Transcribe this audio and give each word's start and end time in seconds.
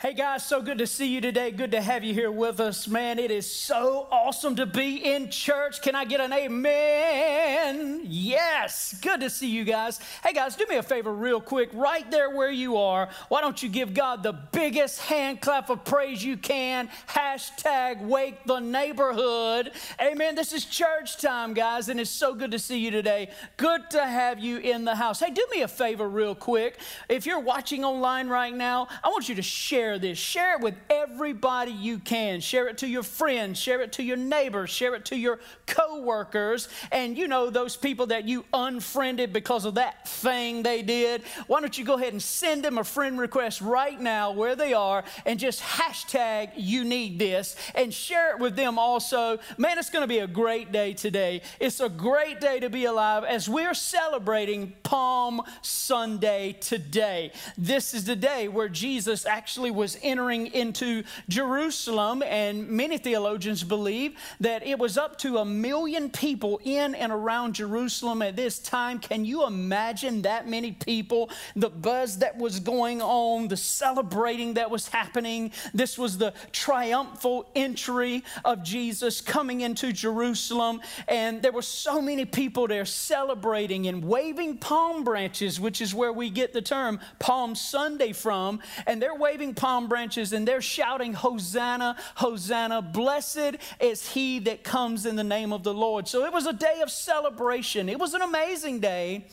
Hey 0.00 0.14
guys, 0.14 0.46
so 0.46 0.62
good 0.62 0.78
to 0.78 0.86
see 0.86 1.08
you 1.08 1.20
today. 1.20 1.50
Good 1.50 1.72
to 1.72 1.82
have 1.82 2.02
you 2.02 2.14
here 2.14 2.30
with 2.32 2.58
us, 2.58 2.88
man. 2.88 3.18
It 3.18 3.30
is 3.30 3.44
so 3.44 4.08
awesome 4.10 4.56
to 4.56 4.64
be 4.64 4.96
in 4.96 5.28
church. 5.28 5.82
Can 5.82 5.94
I 5.94 6.06
get 6.06 6.22
an 6.22 6.32
amen? 6.32 8.00
Yes, 8.04 8.94
good 9.02 9.20
to 9.20 9.28
see 9.28 9.50
you 9.50 9.62
guys. 9.62 10.00
Hey 10.24 10.32
guys, 10.32 10.56
do 10.56 10.64
me 10.70 10.76
a 10.76 10.82
favor, 10.82 11.12
real 11.12 11.38
quick, 11.38 11.68
right 11.74 12.10
there 12.10 12.30
where 12.30 12.50
you 12.50 12.78
are. 12.78 13.10
Why 13.28 13.42
don't 13.42 13.62
you 13.62 13.68
give 13.68 13.92
God 13.92 14.22
the 14.22 14.32
biggest 14.32 15.02
hand 15.02 15.42
clap 15.42 15.68
of 15.68 15.84
praise 15.84 16.24
you 16.24 16.38
can? 16.38 16.88
Hashtag 17.06 18.00
wake 18.00 18.42
the 18.46 18.58
neighborhood. 18.58 19.72
Amen. 20.00 20.34
This 20.34 20.54
is 20.54 20.64
church 20.64 21.18
time, 21.18 21.52
guys, 21.52 21.90
and 21.90 22.00
it's 22.00 22.08
so 22.08 22.34
good 22.34 22.52
to 22.52 22.58
see 22.58 22.78
you 22.78 22.90
today. 22.90 23.28
Good 23.58 23.90
to 23.90 24.02
have 24.02 24.38
you 24.38 24.56
in 24.56 24.86
the 24.86 24.94
house. 24.94 25.20
Hey, 25.20 25.30
do 25.30 25.46
me 25.54 25.60
a 25.60 25.68
favor, 25.68 26.08
real 26.08 26.34
quick. 26.34 26.78
If 27.10 27.26
you're 27.26 27.38
watching 27.38 27.84
online 27.84 28.28
right 28.28 28.54
now, 28.54 28.88
I 29.04 29.10
want 29.10 29.28
you 29.28 29.34
to 29.34 29.42
share 29.42 29.89
share 29.90 29.98
this. 29.98 30.18
Share 30.18 30.54
it 30.54 30.60
with 30.60 30.74
everybody 30.88 31.72
you 31.72 31.98
can. 31.98 32.40
Share 32.40 32.68
it 32.68 32.78
to 32.78 32.86
your 32.86 33.02
friends, 33.02 33.58
share 33.58 33.80
it 33.80 33.92
to 33.92 34.04
your 34.04 34.16
neighbors, 34.16 34.70
share 34.70 34.94
it 34.94 35.04
to 35.06 35.16
your 35.16 35.40
coworkers, 35.66 36.68
and 36.92 37.18
you 37.18 37.26
know 37.26 37.50
those 37.50 37.76
people 37.76 38.06
that 38.06 38.28
you 38.28 38.44
unfriended 38.52 39.32
because 39.32 39.64
of 39.64 39.74
that 39.74 40.06
thing 40.06 40.62
they 40.62 40.82
did. 40.82 41.22
Why 41.48 41.60
don't 41.60 41.76
you 41.76 41.84
go 41.84 41.94
ahead 41.94 42.12
and 42.12 42.22
send 42.22 42.64
them 42.64 42.78
a 42.78 42.84
friend 42.84 43.18
request 43.18 43.60
right 43.60 44.00
now 44.00 44.30
where 44.30 44.54
they 44.54 44.74
are 44.74 45.02
and 45.26 45.40
just 45.40 45.60
hashtag 45.60 46.52
you 46.56 46.84
need 46.84 47.18
this 47.18 47.56
and 47.74 47.92
share 47.92 48.34
it 48.34 48.38
with 48.38 48.54
them 48.54 48.78
also. 48.78 49.38
Man, 49.58 49.76
it's 49.78 49.90
going 49.90 50.04
to 50.04 50.08
be 50.08 50.20
a 50.20 50.28
great 50.28 50.70
day 50.70 50.92
today. 50.92 51.42
It's 51.58 51.80
a 51.80 51.88
great 51.88 52.40
day 52.40 52.60
to 52.60 52.70
be 52.70 52.84
alive 52.84 53.24
as 53.24 53.48
we're 53.48 53.74
celebrating 53.74 54.72
Palm 54.84 55.42
Sunday 55.62 56.56
today. 56.60 57.32
This 57.58 57.92
is 57.92 58.04
the 58.04 58.16
day 58.16 58.46
where 58.46 58.68
Jesus 58.68 59.26
actually 59.26 59.70
was 59.80 59.96
entering 60.02 60.48
into 60.48 61.02
Jerusalem, 61.30 62.22
and 62.22 62.68
many 62.68 62.98
theologians 62.98 63.64
believe 63.64 64.14
that 64.38 64.64
it 64.66 64.78
was 64.78 64.98
up 64.98 65.16
to 65.20 65.38
a 65.38 65.44
million 65.44 66.10
people 66.10 66.60
in 66.64 66.94
and 66.94 67.10
around 67.10 67.54
Jerusalem 67.54 68.20
at 68.20 68.36
this 68.36 68.58
time. 68.58 68.98
Can 68.98 69.24
you 69.24 69.46
imagine 69.46 70.20
that 70.22 70.46
many 70.46 70.72
people? 70.72 71.30
The 71.56 71.70
buzz 71.70 72.18
that 72.18 72.36
was 72.36 72.60
going 72.60 73.00
on, 73.00 73.48
the 73.48 73.56
celebrating 73.56 74.54
that 74.54 74.70
was 74.70 74.86
happening. 74.86 75.50
This 75.72 75.96
was 75.96 76.18
the 76.18 76.34
triumphal 76.52 77.50
entry 77.54 78.22
of 78.44 78.62
Jesus 78.62 79.22
coming 79.22 79.62
into 79.62 79.94
Jerusalem, 79.94 80.82
and 81.08 81.40
there 81.40 81.52
were 81.52 81.62
so 81.62 82.02
many 82.02 82.26
people 82.26 82.68
there 82.68 82.84
celebrating 82.84 83.86
and 83.86 84.04
waving 84.04 84.58
palm 84.58 85.04
branches, 85.04 85.58
which 85.58 85.80
is 85.80 85.94
where 85.94 86.12
we 86.12 86.28
get 86.28 86.52
the 86.52 86.60
term 86.60 87.00
Palm 87.18 87.54
Sunday 87.54 88.12
from, 88.12 88.60
and 88.86 89.00
they're 89.00 89.14
waving 89.14 89.54
palm 89.54 89.69
palm 89.70 89.86
branches 89.86 90.32
and 90.32 90.48
they're 90.48 90.60
shouting, 90.60 91.12
Hosanna, 91.12 91.96
Hosanna, 92.16 92.82
blessed 92.82 93.54
is 93.78 94.08
he 94.10 94.40
that 94.40 94.64
comes 94.64 95.06
in 95.06 95.14
the 95.14 95.22
name 95.22 95.52
of 95.52 95.62
the 95.62 95.72
Lord. 95.72 96.08
So 96.08 96.24
it 96.24 96.32
was 96.32 96.44
a 96.44 96.52
day 96.52 96.80
of 96.82 96.90
celebration. 96.90 97.88
It 97.88 97.96
was 97.96 98.12
an 98.12 98.20
amazing 98.20 98.80
day. 98.80 99.26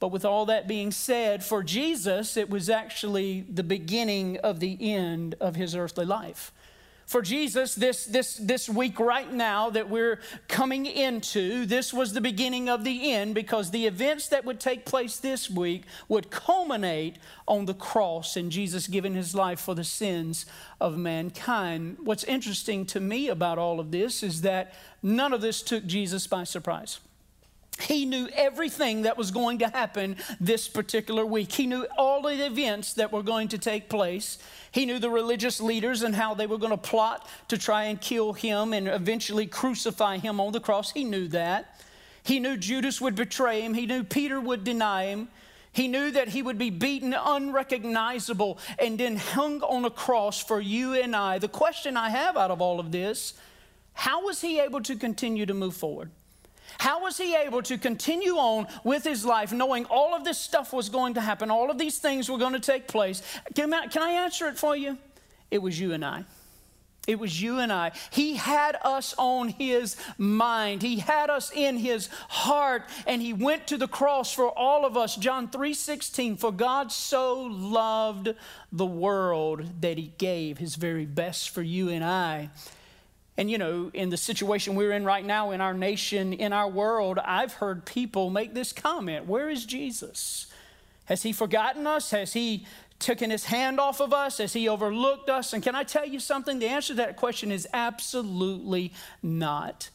But 0.00 0.08
with 0.08 0.24
all 0.24 0.46
that 0.46 0.66
being 0.66 0.90
said, 0.90 1.44
for 1.44 1.62
Jesus, 1.62 2.36
it 2.36 2.50
was 2.50 2.68
actually 2.68 3.46
the 3.48 3.62
beginning 3.62 4.38
of 4.38 4.58
the 4.58 4.76
end 4.80 5.36
of 5.40 5.54
his 5.54 5.76
earthly 5.76 6.04
life 6.04 6.52
for 7.08 7.22
Jesus 7.22 7.74
this, 7.74 8.04
this, 8.04 8.34
this 8.34 8.68
week 8.68 9.00
right 9.00 9.32
now 9.32 9.70
that 9.70 9.88
we're 9.88 10.20
coming 10.46 10.84
into. 10.84 11.64
This 11.64 11.90
was 11.90 12.12
the 12.12 12.20
beginning 12.20 12.68
of 12.68 12.84
the 12.84 13.12
end 13.12 13.34
because 13.34 13.70
the 13.70 13.86
events 13.86 14.28
that 14.28 14.44
would 14.44 14.60
take 14.60 14.84
place 14.84 15.16
this 15.16 15.50
week 15.50 15.84
would 16.06 16.30
culminate 16.30 17.16
on 17.48 17.64
the 17.64 17.72
cross 17.72 18.36
and 18.36 18.52
Jesus 18.52 18.86
giving 18.86 19.14
his 19.14 19.34
life 19.34 19.58
for 19.58 19.74
the 19.74 19.84
sins 19.84 20.44
of 20.82 20.98
mankind. 20.98 21.96
What's 22.04 22.24
interesting 22.24 22.84
to 22.86 23.00
me 23.00 23.28
about 23.28 23.56
all 23.56 23.80
of 23.80 23.90
this 23.90 24.22
is 24.22 24.42
that 24.42 24.74
none 25.02 25.32
of 25.32 25.40
this 25.40 25.62
took 25.62 25.86
Jesus 25.86 26.26
by 26.26 26.44
surprise. 26.44 27.00
He 27.80 28.04
knew 28.04 28.28
everything 28.34 29.02
that 29.02 29.16
was 29.16 29.30
going 29.30 29.58
to 29.58 29.68
happen 29.68 30.16
this 30.40 30.68
particular 30.68 31.24
week. 31.24 31.52
He 31.52 31.66
knew 31.66 31.86
all 31.96 32.22
the 32.22 32.44
events 32.44 32.94
that 32.94 33.12
were 33.12 33.22
going 33.22 33.48
to 33.48 33.58
take 33.58 33.88
place. 33.88 34.38
He 34.72 34.84
knew 34.84 34.98
the 34.98 35.10
religious 35.10 35.60
leaders 35.60 36.02
and 36.02 36.14
how 36.14 36.34
they 36.34 36.46
were 36.46 36.58
going 36.58 36.72
to 36.72 36.76
plot 36.76 37.28
to 37.48 37.56
try 37.56 37.84
and 37.84 38.00
kill 38.00 38.32
him 38.32 38.72
and 38.72 38.88
eventually 38.88 39.46
crucify 39.46 40.18
him 40.18 40.40
on 40.40 40.52
the 40.52 40.60
cross. 40.60 40.90
He 40.90 41.04
knew 41.04 41.28
that. 41.28 41.80
He 42.22 42.40
knew 42.40 42.56
Judas 42.56 43.00
would 43.00 43.14
betray 43.14 43.62
him. 43.62 43.74
He 43.74 43.86
knew 43.86 44.02
Peter 44.02 44.40
would 44.40 44.64
deny 44.64 45.06
him. 45.06 45.28
He 45.72 45.86
knew 45.86 46.10
that 46.10 46.28
he 46.28 46.42
would 46.42 46.58
be 46.58 46.70
beaten 46.70 47.14
unrecognizable 47.14 48.58
and 48.78 48.98
then 48.98 49.16
hung 49.16 49.62
on 49.62 49.84
a 49.84 49.90
cross 49.90 50.42
for 50.42 50.60
you 50.60 50.94
and 50.94 51.14
I. 51.14 51.38
The 51.38 51.48
question 51.48 51.96
I 51.96 52.10
have 52.10 52.36
out 52.36 52.50
of 52.50 52.60
all 52.60 52.80
of 52.80 52.90
this 52.90 53.34
how 53.92 54.24
was 54.24 54.40
he 54.40 54.60
able 54.60 54.80
to 54.82 54.94
continue 54.94 55.44
to 55.46 55.54
move 55.54 55.74
forward? 55.74 56.10
How 56.76 57.02
was 57.02 57.16
he 57.16 57.34
able 57.34 57.62
to 57.62 57.78
continue 57.78 58.34
on 58.34 58.66
with 58.84 59.04
his 59.04 59.24
life 59.24 59.52
knowing 59.52 59.86
all 59.86 60.14
of 60.14 60.24
this 60.24 60.38
stuff 60.38 60.72
was 60.72 60.88
going 60.88 61.14
to 61.14 61.20
happen, 61.20 61.50
all 61.50 61.70
of 61.70 61.78
these 61.78 61.98
things 61.98 62.30
were 62.30 62.38
going 62.38 62.52
to 62.52 62.60
take 62.60 62.86
place? 62.86 63.22
Can 63.54 63.72
I, 63.72 64.10
answer 64.10 64.48
it 64.48 64.58
for 64.58 64.76
you? 64.76 64.98
It 65.50 65.62
was 65.62 65.78
you 65.80 65.92
and 65.92 66.04
I. 66.04 66.24
It 67.08 67.18
was 67.18 67.40
you 67.40 67.58
and 67.58 67.72
I. 67.72 67.92
He 68.10 68.34
had 68.36 68.76
us 68.82 69.14
on 69.16 69.48
his 69.48 69.96
mind. 70.18 70.82
He 70.82 70.98
had 70.98 71.30
us 71.30 71.50
in 71.50 71.78
his 71.78 72.10
heart 72.28 72.84
and 73.06 73.22
he 73.22 73.32
went 73.32 73.66
to 73.68 73.78
the 73.78 73.88
cross 73.88 74.30
for 74.30 74.50
all 74.50 74.84
of 74.84 74.94
us. 74.94 75.16
John 75.16 75.48
3:16 75.48 76.36
for 76.36 76.52
God 76.52 76.92
so 76.92 77.44
loved 77.44 78.34
the 78.70 78.84
world 78.84 79.80
that 79.80 79.96
he 79.96 80.12
gave 80.18 80.58
his 80.58 80.74
very 80.74 81.06
best 81.06 81.48
for 81.48 81.62
you 81.62 81.88
and 81.88 82.04
I. 82.04 82.50
And, 83.38 83.48
you 83.48 83.56
know, 83.56 83.92
in 83.94 84.10
the 84.10 84.16
situation 84.16 84.74
we're 84.74 84.90
in 84.90 85.04
right 85.04 85.24
now 85.24 85.52
in 85.52 85.60
our 85.60 85.72
nation, 85.72 86.32
in 86.32 86.52
our 86.52 86.68
world, 86.68 87.20
I've 87.20 87.52
heard 87.54 87.84
people 87.86 88.30
make 88.30 88.52
this 88.52 88.72
comment 88.72 89.26
Where 89.26 89.48
is 89.48 89.64
Jesus? 89.64 90.48
Has 91.04 91.22
he 91.22 91.32
forgotten 91.32 91.86
us? 91.86 92.10
Has 92.10 92.32
he 92.32 92.66
taken 92.98 93.30
his 93.30 93.44
hand 93.44 93.78
off 93.78 94.00
of 94.00 94.12
us? 94.12 94.38
Has 94.38 94.52
he 94.52 94.68
overlooked 94.68 95.30
us? 95.30 95.52
And 95.52 95.62
can 95.62 95.76
I 95.76 95.84
tell 95.84 96.04
you 96.04 96.18
something? 96.18 96.58
The 96.58 96.66
answer 96.66 96.94
to 96.94 96.96
that 96.96 97.16
question 97.16 97.52
is 97.52 97.66
absolutely 97.72 98.92
not. 99.22 99.88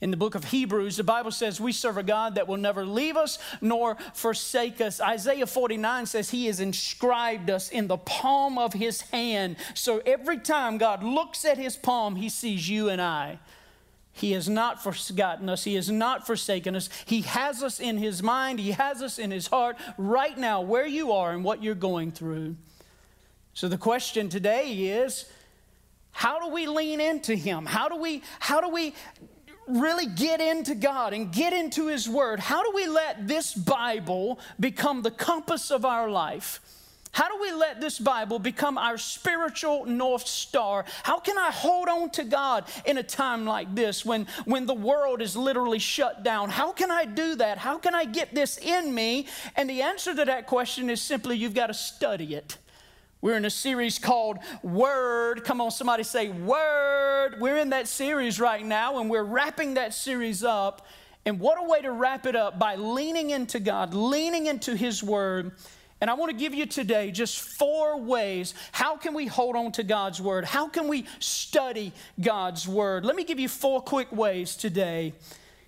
In 0.00 0.10
the 0.10 0.16
book 0.16 0.34
of 0.34 0.44
Hebrews, 0.44 0.98
the 0.98 1.04
Bible 1.04 1.30
says 1.30 1.58
we 1.58 1.72
serve 1.72 1.96
a 1.96 2.02
God 2.02 2.34
that 2.34 2.46
will 2.46 2.58
never 2.58 2.84
leave 2.84 3.16
us 3.16 3.38
nor 3.62 3.96
forsake 4.12 4.80
us. 4.82 5.00
Isaiah 5.00 5.46
49 5.46 6.04
says 6.04 6.30
he 6.30 6.46
has 6.46 6.60
inscribed 6.60 7.48
us 7.48 7.70
in 7.70 7.86
the 7.86 7.96
palm 7.96 8.58
of 8.58 8.74
his 8.74 9.00
hand. 9.00 9.56
So 9.72 10.02
every 10.04 10.38
time 10.38 10.76
God 10.76 11.02
looks 11.02 11.46
at 11.46 11.56
his 11.56 11.76
palm, 11.76 12.16
he 12.16 12.28
sees 12.28 12.68
you 12.68 12.90
and 12.90 13.00
I. 13.00 13.38
He 14.12 14.32
has 14.32 14.48
not 14.48 14.82
forgotten 14.82 15.48
us. 15.48 15.64
He 15.64 15.74
has 15.74 15.90
not 15.90 16.26
forsaken 16.26 16.76
us. 16.76 16.90
He 17.06 17.22
has 17.22 17.62
us 17.62 17.80
in 17.80 17.96
his 17.96 18.22
mind. 18.22 18.58
He 18.58 18.72
has 18.72 19.02
us 19.02 19.18
in 19.18 19.30
his 19.30 19.46
heart 19.46 19.76
right 19.96 20.36
now, 20.36 20.60
where 20.62 20.86
you 20.86 21.12
are 21.12 21.32
and 21.32 21.44
what 21.44 21.62
you're 21.62 21.74
going 21.74 22.12
through. 22.12 22.56
So 23.52 23.68
the 23.68 23.78
question 23.78 24.28
today 24.28 24.72
is 24.72 25.26
how 26.12 26.38
do 26.40 26.48
we 26.48 26.66
lean 26.66 26.98
into 27.00 27.34
him? 27.34 27.66
How 27.66 27.88
do 27.88 27.96
we, 27.96 28.22
how 28.40 28.62
do 28.62 28.70
we 28.70 28.94
really 29.66 30.06
get 30.06 30.40
into 30.40 30.74
God 30.74 31.12
and 31.12 31.32
get 31.32 31.52
into 31.52 31.88
His 31.88 32.08
Word, 32.08 32.40
how 32.40 32.62
do 32.62 32.72
we 32.74 32.86
let 32.86 33.26
this 33.26 33.54
Bible 33.54 34.38
become 34.58 35.02
the 35.02 35.10
compass 35.10 35.70
of 35.70 35.84
our 35.84 36.08
life? 36.08 36.60
How 37.16 37.30
do 37.30 37.40
we 37.40 37.50
let 37.50 37.80
this 37.80 37.98
Bible 37.98 38.38
become 38.38 38.76
our 38.76 38.98
spiritual 38.98 39.86
North 39.86 40.26
Star? 40.26 40.84
How 41.02 41.18
can 41.18 41.38
I 41.38 41.50
hold 41.50 41.88
on 41.88 42.10
to 42.10 42.24
God 42.24 42.66
in 42.84 42.98
a 42.98 43.02
time 43.02 43.46
like 43.46 43.74
this 43.74 44.04
when, 44.04 44.26
when 44.44 44.66
the 44.66 44.74
world 44.74 45.22
is 45.22 45.34
literally 45.34 45.78
shut 45.78 46.22
down? 46.22 46.50
How 46.50 46.72
can 46.72 46.90
I 46.90 47.06
do 47.06 47.36
that? 47.36 47.56
How 47.56 47.78
can 47.78 47.94
I 47.94 48.04
get 48.04 48.34
this 48.34 48.58
in 48.58 48.94
me? 48.94 49.28
And 49.56 49.70
the 49.70 49.80
answer 49.80 50.14
to 50.14 50.26
that 50.26 50.46
question 50.46 50.90
is 50.90 51.00
simply 51.00 51.38
you've 51.38 51.54
got 51.54 51.68
to 51.68 51.74
study 51.74 52.34
it. 52.34 52.58
We're 53.22 53.36
in 53.36 53.46
a 53.46 53.50
series 53.50 53.98
called 53.98 54.38
Word. 54.62 55.42
Come 55.44 55.60
on, 55.60 55.70
somebody 55.70 56.02
say 56.02 56.28
Word. 56.28 57.40
We're 57.40 57.56
in 57.56 57.70
that 57.70 57.88
series 57.88 58.38
right 58.38 58.64
now, 58.64 59.00
and 59.00 59.08
we're 59.08 59.24
wrapping 59.24 59.74
that 59.74 59.94
series 59.94 60.44
up. 60.44 60.86
And 61.24 61.40
what 61.40 61.58
a 61.58 61.66
way 61.66 61.80
to 61.80 61.90
wrap 61.90 62.26
it 62.26 62.36
up 62.36 62.58
by 62.58 62.76
leaning 62.76 63.30
into 63.30 63.58
God, 63.58 63.94
leaning 63.94 64.46
into 64.46 64.76
His 64.76 65.02
Word. 65.02 65.52
And 66.00 66.10
I 66.10 66.14
want 66.14 66.30
to 66.30 66.36
give 66.36 66.54
you 66.54 66.66
today 66.66 67.10
just 67.10 67.40
four 67.40 67.98
ways. 67.98 68.52
How 68.72 68.96
can 68.96 69.14
we 69.14 69.26
hold 69.26 69.56
on 69.56 69.72
to 69.72 69.82
God's 69.82 70.20
Word? 70.20 70.44
How 70.44 70.68
can 70.68 70.86
we 70.86 71.06
study 71.18 71.92
God's 72.20 72.68
Word? 72.68 73.06
Let 73.06 73.16
me 73.16 73.24
give 73.24 73.40
you 73.40 73.48
four 73.48 73.80
quick 73.80 74.12
ways 74.12 74.56
today 74.56 75.14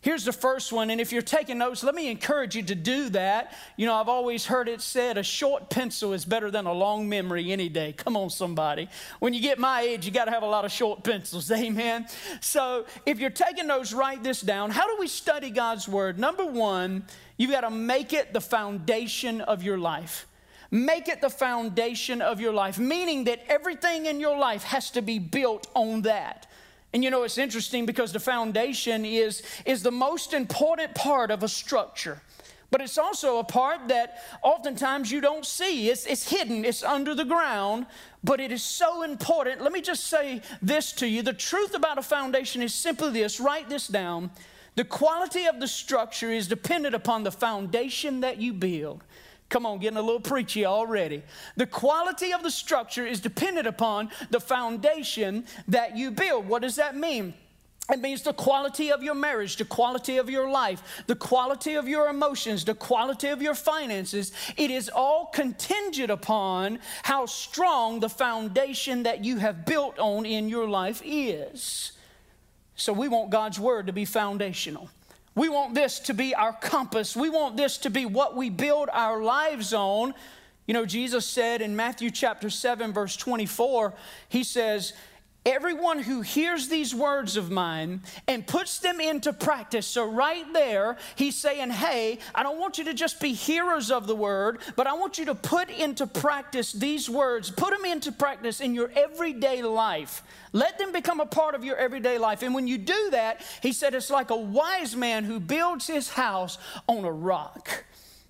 Here's 0.00 0.24
the 0.24 0.32
first 0.32 0.72
one, 0.72 0.90
and 0.90 1.00
if 1.00 1.10
you're 1.10 1.22
taking 1.22 1.58
notes, 1.58 1.82
let 1.82 1.92
me 1.92 2.08
encourage 2.08 2.54
you 2.54 2.62
to 2.62 2.74
do 2.76 3.08
that. 3.10 3.54
You 3.76 3.86
know, 3.86 3.94
I've 3.94 4.08
always 4.08 4.46
heard 4.46 4.68
it 4.68 4.80
said 4.80 5.18
a 5.18 5.24
short 5.24 5.70
pencil 5.70 6.12
is 6.12 6.24
better 6.24 6.52
than 6.52 6.66
a 6.66 6.72
long 6.72 7.08
memory 7.08 7.50
any 7.50 7.68
day. 7.68 7.94
Come 7.94 8.16
on, 8.16 8.30
somebody. 8.30 8.88
When 9.18 9.34
you 9.34 9.40
get 9.40 9.58
my 9.58 9.80
age, 9.80 10.06
you 10.06 10.12
got 10.12 10.26
to 10.26 10.30
have 10.30 10.44
a 10.44 10.48
lot 10.48 10.64
of 10.64 10.70
short 10.70 11.02
pencils. 11.02 11.50
Amen. 11.52 12.06
So 12.40 12.86
if 13.06 13.18
you're 13.18 13.30
taking 13.30 13.66
notes, 13.66 13.92
write 13.92 14.22
this 14.22 14.40
down. 14.40 14.70
How 14.70 14.86
do 14.86 14.96
we 15.00 15.08
study 15.08 15.50
God's 15.50 15.88
Word? 15.88 16.16
Number 16.16 16.46
one, 16.46 17.04
you've 17.36 17.50
got 17.50 17.62
to 17.62 17.70
make 17.70 18.12
it 18.12 18.32
the 18.32 18.40
foundation 18.40 19.40
of 19.40 19.64
your 19.64 19.78
life. 19.78 20.28
Make 20.70 21.08
it 21.08 21.20
the 21.20 21.30
foundation 21.30 22.22
of 22.22 22.40
your 22.40 22.52
life, 22.52 22.78
meaning 22.78 23.24
that 23.24 23.40
everything 23.48 24.06
in 24.06 24.20
your 24.20 24.38
life 24.38 24.62
has 24.64 24.90
to 24.92 25.02
be 25.02 25.18
built 25.18 25.66
on 25.74 26.02
that. 26.02 26.46
And 26.92 27.04
you 27.04 27.10
know, 27.10 27.22
it's 27.22 27.38
interesting 27.38 27.86
because 27.86 28.12
the 28.12 28.20
foundation 28.20 29.04
is, 29.04 29.42
is 29.66 29.82
the 29.82 29.90
most 29.90 30.32
important 30.32 30.94
part 30.94 31.30
of 31.30 31.42
a 31.42 31.48
structure. 31.48 32.22
But 32.70 32.82
it's 32.82 32.98
also 32.98 33.38
a 33.38 33.44
part 33.44 33.88
that 33.88 34.22
oftentimes 34.42 35.10
you 35.10 35.20
don't 35.20 35.44
see. 35.44 35.88
It's, 35.88 36.04
it's 36.06 36.28
hidden, 36.28 36.64
it's 36.64 36.82
under 36.82 37.14
the 37.14 37.24
ground, 37.24 37.86
but 38.22 38.40
it 38.40 38.52
is 38.52 38.62
so 38.62 39.02
important. 39.02 39.62
Let 39.62 39.72
me 39.72 39.80
just 39.80 40.06
say 40.06 40.42
this 40.60 40.92
to 40.94 41.06
you. 41.06 41.22
The 41.22 41.32
truth 41.32 41.74
about 41.74 41.98
a 41.98 42.02
foundation 42.02 42.60
is 42.60 42.74
simply 42.74 43.10
this 43.10 43.40
write 43.40 43.68
this 43.68 43.88
down. 43.88 44.30
The 44.74 44.84
quality 44.84 45.46
of 45.46 45.60
the 45.60 45.66
structure 45.66 46.30
is 46.30 46.46
dependent 46.46 46.94
upon 46.94 47.22
the 47.22 47.32
foundation 47.32 48.20
that 48.20 48.38
you 48.38 48.52
build. 48.52 49.02
Come 49.48 49.64
on, 49.64 49.78
getting 49.78 49.96
a 49.96 50.02
little 50.02 50.20
preachy 50.20 50.66
already. 50.66 51.22
The 51.56 51.66
quality 51.66 52.32
of 52.32 52.42
the 52.42 52.50
structure 52.50 53.06
is 53.06 53.20
dependent 53.20 53.66
upon 53.66 54.10
the 54.30 54.40
foundation 54.40 55.46
that 55.68 55.96
you 55.96 56.10
build. 56.10 56.46
What 56.46 56.62
does 56.62 56.76
that 56.76 56.96
mean? 56.96 57.32
It 57.90 58.00
means 58.00 58.20
the 58.22 58.34
quality 58.34 58.92
of 58.92 59.02
your 59.02 59.14
marriage, 59.14 59.56
the 59.56 59.64
quality 59.64 60.18
of 60.18 60.28
your 60.28 60.50
life, 60.50 60.82
the 61.06 61.14
quality 61.14 61.74
of 61.76 61.88
your 61.88 62.08
emotions, 62.08 62.66
the 62.66 62.74
quality 62.74 63.28
of 63.28 63.40
your 63.40 63.54
finances. 63.54 64.32
It 64.58 64.70
is 64.70 64.90
all 64.90 65.26
contingent 65.32 66.10
upon 66.10 66.80
how 67.02 67.24
strong 67.24 68.00
the 68.00 68.10
foundation 68.10 69.04
that 69.04 69.24
you 69.24 69.38
have 69.38 69.64
built 69.64 69.98
on 69.98 70.26
in 70.26 70.50
your 70.50 70.68
life 70.68 71.00
is. 71.02 71.92
So 72.76 72.92
we 72.92 73.08
want 73.08 73.30
God's 73.30 73.58
word 73.58 73.86
to 73.86 73.94
be 73.94 74.04
foundational. 74.04 74.90
We 75.38 75.48
want 75.48 75.72
this 75.72 76.00
to 76.00 76.14
be 76.14 76.34
our 76.34 76.52
compass. 76.52 77.14
We 77.14 77.30
want 77.30 77.56
this 77.56 77.78
to 77.78 77.90
be 77.90 78.06
what 78.06 78.34
we 78.34 78.50
build 78.50 78.88
our 78.92 79.22
lives 79.22 79.72
on. 79.72 80.12
You 80.66 80.74
know, 80.74 80.84
Jesus 80.84 81.24
said 81.26 81.62
in 81.62 81.76
Matthew 81.76 82.10
chapter 82.10 82.50
7, 82.50 82.92
verse 82.92 83.16
24, 83.16 83.94
He 84.28 84.42
says, 84.42 84.94
Everyone 85.48 85.98
who 85.98 86.20
hears 86.20 86.68
these 86.68 86.94
words 86.94 87.38
of 87.38 87.50
mine 87.50 88.02
and 88.26 88.46
puts 88.46 88.80
them 88.80 89.00
into 89.00 89.32
practice. 89.32 89.86
So, 89.86 90.06
right 90.06 90.44
there, 90.52 90.98
he's 91.16 91.36
saying, 91.36 91.70
Hey, 91.70 92.18
I 92.34 92.42
don't 92.42 92.58
want 92.58 92.76
you 92.76 92.84
to 92.84 92.92
just 92.92 93.18
be 93.18 93.32
hearers 93.32 93.90
of 93.90 94.06
the 94.06 94.14
word, 94.14 94.58
but 94.76 94.86
I 94.86 94.92
want 94.92 95.16
you 95.16 95.24
to 95.24 95.34
put 95.34 95.70
into 95.70 96.06
practice 96.06 96.72
these 96.72 97.08
words. 97.08 97.50
Put 97.50 97.70
them 97.70 97.86
into 97.86 98.12
practice 98.12 98.60
in 98.60 98.74
your 98.74 98.90
everyday 98.94 99.62
life. 99.62 100.22
Let 100.52 100.78
them 100.78 100.92
become 100.92 101.18
a 101.18 101.26
part 101.26 101.54
of 101.54 101.64
your 101.64 101.76
everyday 101.76 102.18
life. 102.18 102.42
And 102.42 102.54
when 102.54 102.66
you 102.66 102.76
do 102.76 103.08
that, 103.12 103.40
he 103.62 103.72
said, 103.72 103.94
it's 103.94 104.10
like 104.10 104.28
a 104.28 104.36
wise 104.36 104.94
man 104.94 105.24
who 105.24 105.40
builds 105.40 105.86
his 105.86 106.10
house 106.10 106.58
on 106.86 107.06
a 107.06 107.12
rock. 107.12 107.84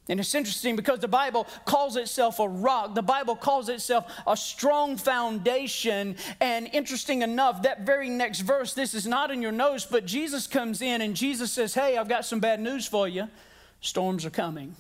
And 0.09 0.19
it's 0.19 0.35
interesting 0.35 0.75
because 0.75 1.01
the 1.01 1.09
Bible 1.09 1.47
calls 1.67 1.97
itself 1.97 2.39
a 2.39 2.49
rock. 2.49 2.95
The 2.95 3.03
Bible 3.03 3.37
calls 3.37 3.69
itself 3.69 4.11
a 4.27 4.37
strong 4.37 4.97
foundation. 4.97 6.17
And 6.41 6.69
interesting 6.73 7.23
enough, 7.23 7.63
that 7.63 7.83
very 7.85 8.09
next 8.09 8.41
verse, 8.41 8.73
this 8.73 8.95
is 8.95 9.07
not 9.07 9.31
in 9.31 9.43
your 9.43 9.53
notes, 9.53 9.85
but 9.85 10.07
Jesus 10.07 10.47
comes 10.47 10.81
in 10.81 11.03
and 11.03 11.15
Jesus 11.15 11.53
says, 11.53 11.75
Hey, 11.75 11.99
I've 11.99 12.09
got 12.09 12.25
some 12.25 12.41
bad 12.41 12.61
news 12.61 12.87
for 12.87 13.07
you. 13.07 13.29
Storms 13.81 14.25
are 14.25 14.31
coming. 14.31 14.75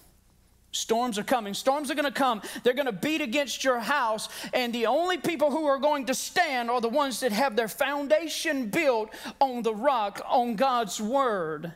Storms 0.71 1.19
are 1.19 1.25
coming. 1.25 1.55
Storms 1.55 1.91
are 1.91 1.95
going 1.95 2.05
to 2.05 2.11
come. 2.11 2.43
They're 2.63 2.75
going 2.75 2.87
to 2.87 2.93
beat 2.93 3.21
against 3.21 3.65
your 3.65 3.81
house. 3.81 4.29
And 4.53 4.73
the 4.73 4.87
only 4.87 5.17
people 5.17 5.51
who 5.51 5.67
are 5.67 5.79
going 5.79 6.07
to 6.07 6.15
stand 6.15 6.71
are 6.71 6.81
the 6.81 6.89
ones 6.89 7.21
that 7.21 7.33
have 7.33 7.57
their 7.57 7.69
foundation 7.69 8.69
built 8.69 9.11
on 9.41 9.63
the 9.63 9.75
rock, 9.75 10.21
on 10.27 10.57
God's 10.57 11.01
word. 11.01 11.73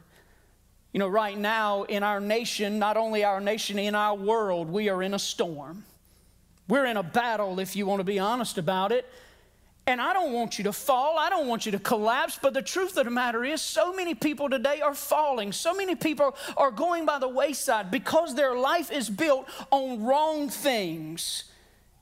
You 0.93 0.99
know, 0.99 1.09
right 1.09 1.37
now 1.37 1.85
in 1.85 2.03
our 2.03 2.21
nation, 2.21 2.79
not 2.79 2.99
only 2.99 3.25
our 3.25 3.41
nation, 3.41 3.79
in 3.79 3.95
our 3.95 4.15
world, 4.15 4.69
we 4.69 4.91
are 4.91 5.03
in 5.03 5.15
a 5.15 5.19
storm. 5.19 5.85
We're 6.69 6.85
in 6.85 6.99
a 6.99 7.03
battle, 7.03 7.61
if 7.61 7.75
you 7.75 7.87
want 7.87 8.01
to 8.01 8.05
be 8.05 8.19
honest 8.19 8.59
about 8.59 8.93
it. 8.93 9.09
And 9.87 10.01
I 10.01 10.13
don't 10.13 10.33
want 10.33 10.59
you 10.59 10.65
to 10.65 10.73
fall. 10.73 11.19
I 11.19 11.29
don't 11.29 11.49
want 11.49 11.67
you 11.67 11.73
to 11.73 11.79
collapse. 11.79 12.39
But 12.41 12.55
the 12.55 12.63
truth 12.63 12.97
of 12.99 13.07
the 13.07 13.11
matter 13.11 13.43
is, 13.43 13.61
so 13.61 13.93
many 13.93 14.15
people 14.15 14.49
today 14.49 14.81
are 14.81 14.95
falling. 14.95 15.51
So 15.51 15.75
many 15.75 15.95
people 15.95 16.37
are 16.57 16.71
going 16.71 17.05
by 17.05 17.19
the 17.19 17.29
wayside 17.29 17.91
because 17.91 18.35
their 18.35 18.55
life 18.55 18.93
is 18.93 19.11
built 19.11 19.49
on 19.71 20.05
wrong 20.05 20.51
things. 20.51 21.45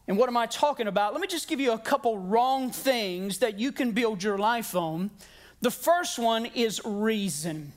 And 0.09 0.19
what 0.19 0.29
am 0.29 0.37
I 0.37 0.47
talking 0.47 0.89
about? 0.89 1.13
Let 1.13 1.23
me 1.23 1.29
just 1.29 1.49
give 1.49 1.61
you 1.61 1.73
a 1.73 1.79
couple 1.79 2.19
wrong 2.19 2.71
things 2.71 3.39
that 3.39 3.59
you 3.59 3.71
can 3.71 3.93
build 3.93 4.23
your 4.23 4.37
life 4.37 4.75
on. 4.75 5.11
The 5.63 5.71
first 5.71 6.19
one 6.19 6.47
is 6.47 6.81
reason 6.85 7.73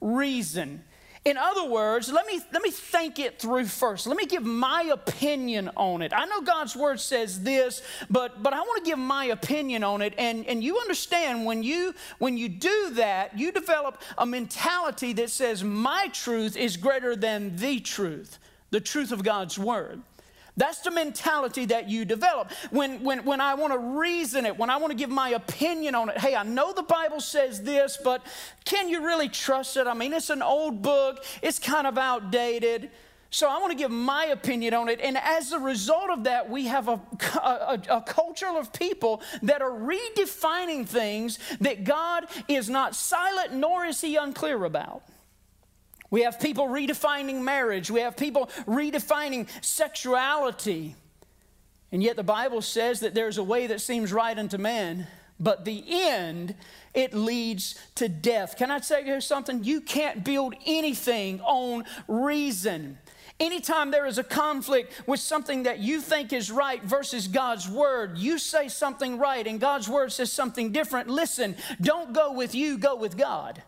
reason. 0.00 0.84
In 1.24 1.36
other 1.36 1.68
words, 1.68 2.10
let 2.10 2.26
me, 2.26 2.40
let 2.52 2.62
me 2.62 2.70
think 2.70 3.18
it 3.18 3.38
through 3.38 3.66
first. 3.66 4.06
Let 4.06 4.16
me 4.16 4.24
give 4.24 4.44
my 4.44 4.84
opinion 4.92 5.70
on 5.76 6.00
it. 6.00 6.12
I 6.14 6.24
know 6.24 6.40
God's 6.40 6.74
word 6.74 7.00
says 7.00 7.42
this, 7.42 7.82
but, 8.08 8.42
but 8.42 8.54
I 8.54 8.60
want 8.60 8.84
to 8.84 8.90
give 8.90 8.98
my 8.98 9.26
opinion 9.26 9.84
on 9.84 10.00
it. 10.00 10.14
And, 10.16 10.46
and 10.46 10.62
you 10.62 10.78
understand 10.78 11.44
when 11.44 11.62
you, 11.62 11.94
when 12.18 12.38
you 12.38 12.48
do 12.48 12.90
that, 12.94 13.38
you 13.38 13.52
develop 13.52 14.00
a 14.16 14.24
mentality 14.24 15.12
that 15.14 15.30
says, 15.30 15.62
my 15.62 16.08
truth 16.12 16.56
is 16.56 16.76
greater 16.76 17.14
than 17.14 17.56
the 17.56 17.80
truth, 17.80 18.38
the 18.70 18.80
truth 18.80 19.12
of 19.12 19.22
God's 19.22 19.58
word. 19.58 20.00
That's 20.58 20.80
the 20.80 20.90
mentality 20.90 21.66
that 21.66 21.88
you 21.88 22.04
develop. 22.04 22.50
When, 22.70 23.04
when, 23.04 23.24
when 23.24 23.40
I 23.40 23.54
want 23.54 23.72
to 23.72 23.78
reason 23.78 24.44
it, 24.44 24.58
when 24.58 24.70
I 24.70 24.76
want 24.76 24.90
to 24.90 24.96
give 24.96 25.08
my 25.08 25.30
opinion 25.30 25.94
on 25.94 26.08
it, 26.08 26.18
hey, 26.18 26.34
I 26.34 26.42
know 26.42 26.72
the 26.72 26.82
Bible 26.82 27.20
says 27.20 27.62
this, 27.62 27.96
but 28.02 28.26
can 28.64 28.88
you 28.88 29.06
really 29.06 29.28
trust 29.28 29.76
it? 29.76 29.86
I 29.86 29.94
mean, 29.94 30.12
it's 30.12 30.30
an 30.30 30.42
old 30.42 30.82
book, 30.82 31.24
it's 31.42 31.60
kind 31.60 31.86
of 31.86 31.96
outdated. 31.96 32.90
So 33.30 33.48
I 33.48 33.58
want 33.58 33.70
to 33.70 33.78
give 33.78 33.90
my 33.92 34.26
opinion 34.26 34.74
on 34.74 34.88
it. 34.88 35.00
And 35.00 35.16
as 35.16 35.52
a 35.52 35.60
result 35.60 36.10
of 36.10 36.24
that, 36.24 36.50
we 36.50 36.66
have 36.66 36.88
a, 36.88 37.00
a, 37.36 37.80
a, 37.90 38.00
culture 38.00 38.48
of 38.48 38.72
people 38.72 39.22
that 39.42 39.60
are 39.60 39.70
redefining 39.70 40.88
things 40.88 41.38
that 41.60 41.84
God 41.84 42.26
is 42.48 42.70
not 42.70 42.96
silent 42.96 43.52
nor 43.52 43.84
is 43.84 44.00
he 44.00 44.16
unclear 44.16 44.64
about. 44.64 45.02
We 46.10 46.22
have 46.22 46.40
people 46.40 46.68
redefining 46.68 47.42
marriage. 47.42 47.90
We 47.90 48.00
have 48.00 48.16
people 48.16 48.46
redefining 48.66 49.48
sexuality. 49.62 50.94
And 51.92 52.02
yet 52.02 52.16
the 52.16 52.22
Bible 52.22 52.62
says 52.62 53.00
that 53.00 53.14
there's 53.14 53.38
a 53.38 53.42
way 53.42 53.66
that 53.66 53.80
seems 53.80 54.12
right 54.12 54.38
unto 54.38 54.58
man, 54.58 55.06
but 55.40 55.64
the 55.64 55.84
end, 55.86 56.54
it 56.94 57.14
leads 57.14 57.78
to 57.94 58.08
death. 58.08 58.56
Can 58.56 58.70
I 58.70 58.80
say 58.80 59.06
you 59.06 59.20
something? 59.20 59.64
You 59.64 59.80
can't 59.80 60.24
build 60.24 60.54
anything 60.66 61.40
on 61.42 61.84
reason. 62.06 62.98
Anytime 63.40 63.92
there 63.92 64.06
is 64.06 64.18
a 64.18 64.24
conflict 64.24 65.00
with 65.06 65.20
something 65.20 65.62
that 65.62 65.78
you 65.78 66.00
think 66.00 66.32
is 66.32 66.50
right 66.50 66.82
versus 66.82 67.28
God's 67.28 67.68
word, 67.68 68.18
you 68.18 68.36
say 68.36 68.68
something 68.68 69.16
right 69.16 69.46
and 69.46 69.60
God's 69.60 69.88
word 69.88 70.10
says 70.10 70.32
something 70.32 70.72
different. 70.72 71.08
Listen, 71.08 71.54
don't 71.80 72.12
go 72.12 72.32
with 72.32 72.54
you, 72.54 72.78
go 72.78 72.96
with 72.96 73.16
God. 73.16 73.62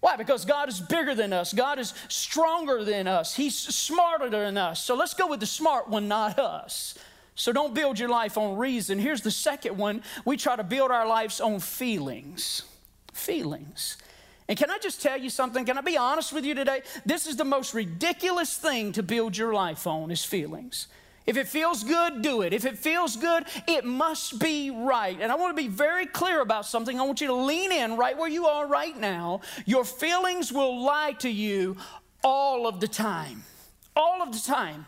Why? 0.00 0.16
Because 0.16 0.44
God 0.44 0.68
is 0.68 0.80
bigger 0.80 1.14
than 1.14 1.32
us. 1.32 1.52
God 1.52 1.78
is 1.78 1.92
stronger 2.08 2.84
than 2.84 3.06
us. 3.08 3.34
He's 3.34 3.56
smarter 3.56 4.30
than 4.30 4.56
us. 4.56 4.84
So 4.84 4.94
let's 4.94 5.14
go 5.14 5.26
with 5.26 5.40
the 5.40 5.46
smart 5.46 5.88
one, 5.88 6.06
not 6.06 6.38
us. 6.38 6.96
So 7.34 7.52
don't 7.52 7.74
build 7.74 7.98
your 7.98 8.08
life 8.08 8.36
on 8.38 8.56
reason. 8.56 8.98
Here's 8.98 9.22
the 9.22 9.30
second 9.30 9.76
one 9.76 10.02
we 10.24 10.36
try 10.36 10.56
to 10.56 10.64
build 10.64 10.90
our 10.90 11.06
lives 11.06 11.40
on 11.40 11.60
feelings. 11.60 12.62
Feelings. 13.12 13.96
And 14.48 14.56
can 14.56 14.70
I 14.70 14.78
just 14.78 15.02
tell 15.02 15.18
you 15.18 15.30
something? 15.30 15.64
Can 15.64 15.76
I 15.76 15.82
be 15.82 15.96
honest 15.96 16.32
with 16.32 16.44
you 16.44 16.54
today? 16.54 16.82
This 17.04 17.26
is 17.26 17.36
the 17.36 17.44
most 17.44 17.74
ridiculous 17.74 18.56
thing 18.56 18.92
to 18.92 19.02
build 19.02 19.36
your 19.36 19.52
life 19.52 19.86
on 19.86 20.10
is 20.10 20.24
feelings. 20.24 20.86
If 21.28 21.36
it 21.36 21.46
feels 21.46 21.84
good, 21.84 22.22
do 22.22 22.40
it. 22.40 22.54
If 22.54 22.64
it 22.64 22.78
feels 22.78 23.14
good, 23.14 23.44
it 23.66 23.84
must 23.84 24.38
be 24.38 24.70
right. 24.70 25.14
And 25.20 25.30
I 25.30 25.34
want 25.34 25.54
to 25.54 25.62
be 25.62 25.68
very 25.68 26.06
clear 26.06 26.40
about 26.40 26.64
something. 26.64 26.98
I 26.98 27.02
want 27.02 27.20
you 27.20 27.26
to 27.26 27.34
lean 27.34 27.70
in 27.70 27.98
right 27.98 28.16
where 28.16 28.30
you 28.30 28.46
are 28.46 28.66
right 28.66 28.98
now. 28.98 29.42
Your 29.66 29.84
feelings 29.84 30.50
will 30.50 30.82
lie 30.82 31.12
to 31.18 31.28
you 31.28 31.76
all 32.24 32.66
of 32.66 32.80
the 32.80 32.88
time. 32.88 33.42
All 33.94 34.22
of 34.22 34.32
the 34.32 34.40
time. 34.40 34.86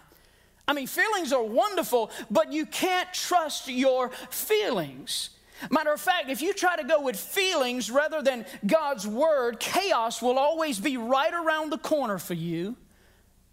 I 0.67 0.73
mean, 0.73 0.87
feelings 0.87 1.31
are 1.35 1.43
wonderful, 1.43 2.11
but 2.31 2.51
you 2.51 2.65
can't 2.65 3.13
trust 3.13 3.69
your 3.69 4.09
feelings. 4.31 5.31
Matter 5.71 5.93
of 5.93 6.01
fact, 6.01 6.31
if 6.31 6.41
you 6.41 6.55
try 6.55 6.75
to 6.75 6.85
go 6.85 7.03
with 7.03 7.21
feelings 7.21 7.91
rather 7.91 8.23
than 8.23 8.47
God's 8.67 9.07
word, 9.07 9.61
chaos 9.61 10.23
will 10.23 10.39
always 10.39 10.81
be 10.81 10.97
right 10.97 11.35
around 11.35 11.69
the 11.69 11.77
corner 11.77 12.17
for 12.17 12.33
you. 12.33 12.77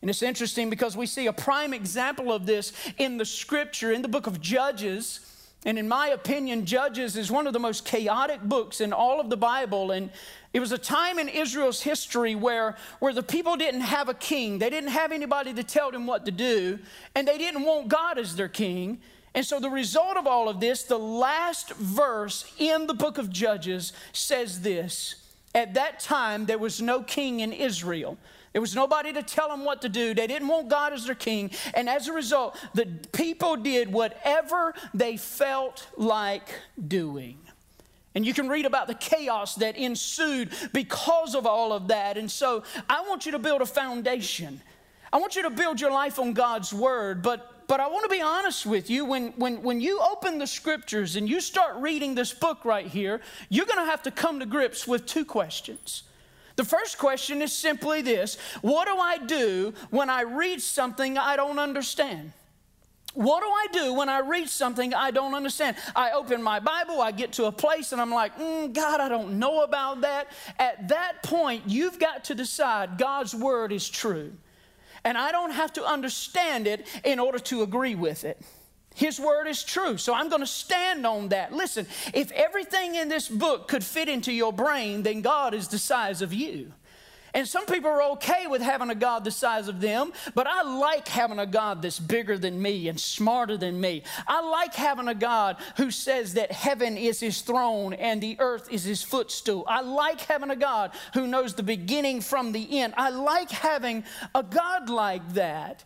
And 0.07 0.11
it's 0.11 0.23
interesting 0.23 0.69
because 0.69 0.95
we 0.95 1.05
see 1.05 1.27
a 1.27 1.33
prime 1.33 1.73
example 1.73 2.31
of 2.31 2.45
this 2.45 2.71
in 2.97 3.17
the 3.17 3.25
scripture, 3.25 3.91
in 3.91 4.01
the 4.01 4.07
book 4.07 4.25
of 4.25 4.39
Judges. 4.39 5.19
And 5.65 5.77
in 5.77 5.89
my 5.89 6.07
opinion, 6.07 6.65
Judges 6.65 7.17
is 7.17 7.29
one 7.29 7.45
of 7.45 7.51
the 7.51 7.59
most 7.59 7.83
chaotic 7.83 8.41
books 8.41 8.79
in 8.79 8.93
all 8.93 9.19
of 9.19 9.29
the 9.29 9.35
Bible. 9.35 9.91
And 9.91 10.09
it 10.53 10.61
was 10.61 10.71
a 10.71 10.77
time 10.77 11.19
in 11.19 11.27
Israel's 11.27 11.81
history 11.81 12.35
where, 12.35 12.77
where 12.99 13.11
the 13.11 13.21
people 13.21 13.57
didn't 13.57 13.81
have 13.81 14.07
a 14.07 14.13
king, 14.13 14.59
they 14.59 14.69
didn't 14.69 14.91
have 14.91 15.11
anybody 15.11 15.53
to 15.53 15.61
tell 15.61 15.91
them 15.91 16.07
what 16.07 16.23
to 16.23 16.31
do, 16.31 16.79
and 17.13 17.27
they 17.27 17.37
didn't 17.37 17.63
want 17.63 17.89
God 17.89 18.17
as 18.17 18.37
their 18.37 18.47
king. 18.47 19.01
And 19.35 19.45
so, 19.45 19.59
the 19.59 19.69
result 19.69 20.15
of 20.15 20.25
all 20.25 20.47
of 20.47 20.61
this, 20.61 20.83
the 20.83 20.97
last 20.97 21.73
verse 21.73 22.49
in 22.57 22.87
the 22.87 22.93
book 22.93 23.17
of 23.17 23.29
Judges 23.29 23.91
says 24.13 24.61
this 24.61 25.15
At 25.53 25.73
that 25.73 25.99
time, 25.99 26.45
there 26.45 26.57
was 26.57 26.81
no 26.81 27.03
king 27.03 27.41
in 27.41 27.51
Israel. 27.51 28.17
There 28.57 28.61
was 28.61 28.73
nobody 28.73 29.13
to 29.13 29.21
tell 29.21 29.49
them 29.49 29.65
what 29.65 29.83
to 29.83 29.87
do. 29.87 30.15
They 30.15 30.25
didn't 30.25 30.47
want 30.47 30.67
God 30.67 30.91
as 30.91 31.05
their 31.05 31.13
king. 31.13 31.51
And 31.75 31.87
as 31.87 32.07
a 32.07 32.11
result, 32.11 32.57
the 32.73 32.87
people 33.11 33.55
did 33.55 33.93
whatever 33.93 34.73
they 34.95 35.15
felt 35.15 35.87
like 35.95 36.49
doing. 36.87 37.37
And 38.15 38.25
you 38.25 38.33
can 38.33 38.49
read 38.49 38.65
about 38.65 38.87
the 38.87 38.95
chaos 38.95 39.53
that 39.57 39.77
ensued 39.77 40.49
because 40.73 41.35
of 41.35 41.45
all 41.45 41.71
of 41.71 41.89
that. 41.89 42.17
And 42.17 42.31
so 42.31 42.63
I 42.89 43.01
want 43.07 43.27
you 43.27 43.33
to 43.33 43.37
build 43.37 43.61
a 43.61 43.65
foundation. 43.67 44.59
I 45.13 45.17
want 45.17 45.35
you 45.35 45.43
to 45.43 45.51
build 45.51 45.79
your 45.79 45.91
life 45.91 46.17
on 46.17 46.33
God's 46.33 46.73
word, 46.73 47.21
but 47.21 47.53
but 47.67 47.79
I 47.79 47.87
want 47.89 48.05
to 48.05 48.09
be 48.09 48.21
honest 48.21 48.65
with 48.65 48.89
you. 48.89 49.05
When, 49.05 49.33
when, 49.33 49.61
when 49.61 49.81
you 49.81 49.99
open 49.99 50.39
the 50.39 50.47
scriptures 50.47 51.15
and 51.15 51.29
you 51.29 51.41
start 51.41 51.75
reading 51.75 52.15
this 52.15 52.33
book 52.33 52.65
right 52.65 52.87
here, 52.87 53.21
you're 53.49 53.67
going 53.67 53.85
to 53.85 53.91
have 53.91 54.01
to 54.03 54.11
come 54.11 54.39
to 54.39 54.45
grips 54.47 54.87
with 54.87 55.05
two 55.05 55.25
questions. 55.25 56.03
The 56.57 56.65
first 56.65 56.97
question 56.97 57.41
is 57.41 57.53
simply 57.53 58.01
this 58.01 58.37
What 58.61 58.85
do 58.85 58.97
I 58.97 59.19
do 59.19 59.73
when 59.89 60.09
I 60.09 60.23
read 60.23 60.61
something 60.61 61.17
I 61.17 61.37
don't 61.37 61.59
understand? 61.59 62.33
What 63.13 63.41
do 63.41 63.47
I 63.47 63.67
do 63.71 63.93
when 63.95 64.09
I 64.09 64.19
read 64.19 64.47
something 64.47 64.93
I 64.93 65.09
don't 65.09 65.33
understand? 65.33 65.77
I 65.95 66.11
open 66.11 66.43
my 66.43 66.59
Bible, 66.59 67.01
I 67.01 67.11
get 67.11 67.31
to 67.33 67.45
a 67.45 67.51
place, 67.51 67.91
and 67.91 67.99
I'm 67.99 68.11
like, 68.11 68.37
mm, 68.37 68.71
God, 68.73 68.99
I 68.99 69.09
don't 69.09 69.39
know 69.39 69.63
about 69.63 70.01
that. 70.01 70.27
At 70.59 70.89
that 70.89 71.23
point, 71.23 71.63
you've 71.65 71.97
got 71.97 72.25
to 72.25 72.35
decide 72.35 72.99
God's 72.99 73.33
word 73.33 73.71
is 73.71 73.89
true. 73.89 74.33
And 75.03 75.17
I 75.17 75.31
don't 75.31 75.51
have 75.51 75.73
to 75.73 75.85
understand 75.85 76.67
it 76.67 76.85
in 77.03 77.17
order 77.17 77.39
to 77.39 77.63
agree 77.63 77.95
with 77.95 78.23
it. 78.23 78.39
His 78.97 79.19
word 79.19 79.45
is 79.45 79.63
true, 79.63 79.97
so 79.97 80.11
I'm 80.11 80.27
going 80.27 80.41
to 80.41 80.47
stand 80.47 81.05
on 81.05 81.29
that. 81.29 81.53
Listen, 81.53 81.85
if 82.15 82.31
everything 82.31 82.95
in 82.95 83.09
this 83.09 83.29
book 83.29 83.67
could 83.67 83.83
fit 83.83 84.09
into 84.09 84.33
your 84.33 84.51
brain, 84.51 85.03
then 85.03 85.21
God 85.21 85.53
is 85.53 85.67
the 85.67 85.77
size 85.77 86.23
of 86.23 86.33
you. 86.33 86.71
And 87.35 87.47
some 87.47 87.67
people 87.67 87.91
are 87.91 88.01
okay 88.13 88.47
with 88.47 88.63
having 88.63 88.89
a 88.89 88.95
God 88.95 89.23
the 89.23 89.29
size 89.29 89.67
of 89.67 89.81
them, 89.81 90.13
but 90.33 90.47
I 90.47 90.63
like 90.63 91.07
having 91.07 91.37
a 91.37 91.45
God 91.45 91.83
that's 91.83 91.99
bigger 91.99 92.39
than 92.39 92.59
me 92.59 92.87
and 92.87 92.99
smarter 92.99 93.55
than 93.55 93.79
me. 93.79 94.01
I 94.27 94.41
like 94.41 94.73
having 94.73 95.07
a 95.07 95.13
God 95.13 95.57
who 95.75 95.91
says 95.91 96.33
that 96.33 96.51
heaven 96.51 96.97
is 96.97 97.19
his 97.19 97.41
throne 97.41 97.93
and 97.93 98.19
the 98.19 98.35
earth 98.39 98.67
is 98.71 98.83
his 98.83 99.03
footstool. 99.03 99.63
I 99.67 99.81
like 99.81 100.21
having 100.21 100.49
a 100.49 100.55
God 100.55 100.89
who 101.13 101.27
knows 101.27 101.53
the 101.53 101.61
beginning 101.61 102.21
from 102.21 102.51
the 102.51 102.79
end. 102.79 102.95
I 102.97 103.11
like 103.11 103.51
having 103.51 104.05
a 104.33 104.41
God 104.41 104.89
like 104.89 105.35
that. 105.35 105.83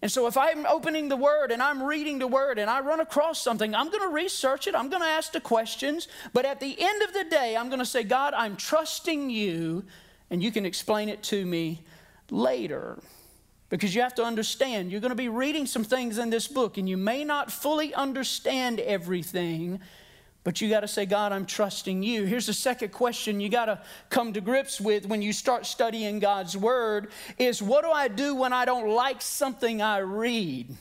And 0.00 0.12
so, 0.12 0.28
if 0.28 0.36
I'm 0.36 0.64
opening 0.66 1.08
the 1.08 1.16
Word 1.16 1.50
and 1.50 1.60
I'm 1.60 1.82
reading 1.82 2.20
the 2.20 2.28
Word 2.28 2.58
and 2.58 2.70
I 2.70 2.80
run 2.80 3.00
across 3.00 3.42
something, 3.42 3.74
I'm 3.74 3.90
going 3.90 4.02
to 4.02 4.14
research 4.14 4.68
it. 4.68 4.74
I'm 4.76 4.88
going 4.88 5.02
to 5.02 5.08
ask 5.08 5.32
the 5.32 5.40
questions. 5.40 6.06
But 6.32 6.44
at 6.44 6.60
the 6.60 6.76
end 6.78 7.02
of 7.02 7.12
the 7.12 7.24
day, 7.24 7.56
I'm 7.56 7.68
going 7.68 7.80
to 7.80 7.86
say, 7.86 8.04
God, 8.04 8.32
I'm 8.34 8.56
trusting 8.56 9.28
you 9.28 9.84
and 10.30 10.42
you 10.42 10.52
can 10.52 10.66
explain 10.66 11.08
it 11.08 11.22
to 11.24 11.44
me 11.44 11.82
later. 12.30 12.98
Because 13.70 13.94
you 13.94 14.00
have 14.00 14.14
to 14.14 14.24
understand, 14.24 14.90
you're 14.90 15.00
going 15.00 15.10
to 15.10 15.16
be 15.16 15.28
reading 15.28 15.66
some 15.66 15.84
things 15.84 16.16
in 16.16 16.30
this 16.30 16.48
book, 16.48 16.78
and 16.78 16.88
you 16.88 16.96
may 16.96 17.22
not 17.22 17.52
fully 17.52 17.92
understand 17.92 18.80
everything, 18.80 19.80
but 20.48 20.62
you 20.62 20.70
got 20.70 20.80
to 20.80 20.88
say, 20.88 21.04
God, 21.04 21.30
I'm 21.30 21.44
trusting 21.44 22.02
you. 22.02 22.24
Here's 22.24 22.46
the 22.46 22.54
second 22.54 22.90
question 22.90 23.38
you 23.38 23.50
got 23.50 23.66
to 23.66 23.82
come 24.08 24.32
to 24.32 24.40
grips 24.40 24.80
with 24.80 25.04
when 25.04 25.20
you 25.20 25.30
start 25.30 25.66
studying 25.66 26.20
God's 26.20 26.56
Word 26.56 27.08
is 27.36 27.62
what 27.62 27.84
do 27.84 27.90
I 27.90 28.08
do 28.08 28.34
when 28.34 28.54
I 28.54 28.64
don't 28.64 28.88
like 28.88 29.20
something 29.20 29.82
I 29.82 29.98
read? 29.98 30.74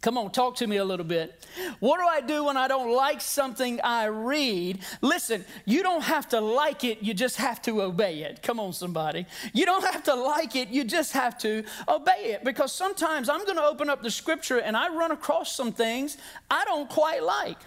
Come 0.00 0.18
on, 0.18 0.32
talk 0.32 0.56
to 0.56 0.66
me 0.66 0.78
a 0.78 0.84
little 0.84 1.06
bit. 1.06 1.46
What 1.78 2.00
do 2.00 2.04
I 2.04 2.20
do 2.20 2.46
when 2.46 2.56
I 2.56 2.66
don't 2.66 2.92
like 2.92 3.20
something 3.20 3.80
I 3.80 4.06
read? 4.06 4.80
Listen, 5.02 5.44
you 5.66 5.84
don't 5.84 6.02
have 6.02 6.28
to 6.30 6.40
like 6.40 6.82
it, 6.82 7.00
you 7.00 7.14
just 7.14 7.36
have 7.36 7.62
to 7.62 7.80
obey 7.80 8.24
it. 8.24 8.42
Come 8.42 8.58
on, 8.58 8.72
somebody. 8.72 9.24
You 9.52 9.66
don't 9.66 9.84
have 9.84 10.02
to 10.02 10.16
like 10.16 10.56
it, 10.56 10.70
you 10.70 10.82
just 10.82 11.12
have 11.12 11.38
to 11.38 11.62
obey 11.86 12.32
it. 12.32 12.42
Because 12.42 12.72
sometimes 12.72 13.28
I'm 13.28 13.44
going 13.44 13.56
to 13.56 13.64
open 13.64 13.88
up 13.88 14.02
the 14.02 14.10
scripture 14.10 14.58
and 14.58 14.76
I 14.76 14.88
run 14.88 15.12
across 15.12 15.54
some 15.54 15.70
things 15.70 16.18
I 16.50 16.64
don't 16.64 16.90
quite 16.90 17.22
like. 17.22 17.58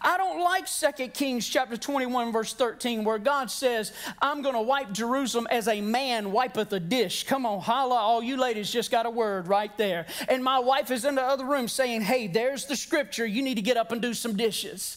I 0.00 0.16
don't 0.16 0.40
like 0.42 0.66
2 0.66 1.08
Kings 1.08 1.48
chapter 1.48 1.76
21, 1.76 2.32
verse 2.32 2.52
13, 2.52 3.04
where 3.04 3.18
God 3.18 3.50
says, 3.50 3.92
I'm 4.20 4.42
going 4.42 4.54
to 4.54 4.62
wipe 4.62 4.92
Jerusalem 4.92 5.46
as 5.50 5.68
a 5.68 5.80
man 5.80 6.32
wipeth 6.32 6.72
a 6.72 6.80
dish. 6.80 7.24
Come 7.24 7.46
on, 7.46 7.60
holla, 7.60 7.96
all 7.96 8.22
you 8.22 8.36
ladies 8.36 8.70
just 8.70 8.90
got 8.90 9.06
a 9.06 9.10
word 9.10 9.48
right 9.48 9.76
there. 9.76 10.06
And 10.28 10.42
my 10.42 10.58
wife 10.58 10.90
is 10.90 11.04
in 11.04 11.14
the 11.14 11.22
other 11.22 11.44
room 11.44 11.68
saying, 11.68 12.02
Hey, 12.02 12.26
there's 12.26 12.66
the 12.66 12.76
scripture. 12.76 13.26
You 13.26 13.42
need 13.42 13.56
to 13.56 13.62
get 13.62 13.76
up 13.76 13.92
and 13.92 14.00
do 14.00 14.14
some 14.14 14.36
dishes. 14.36 14.96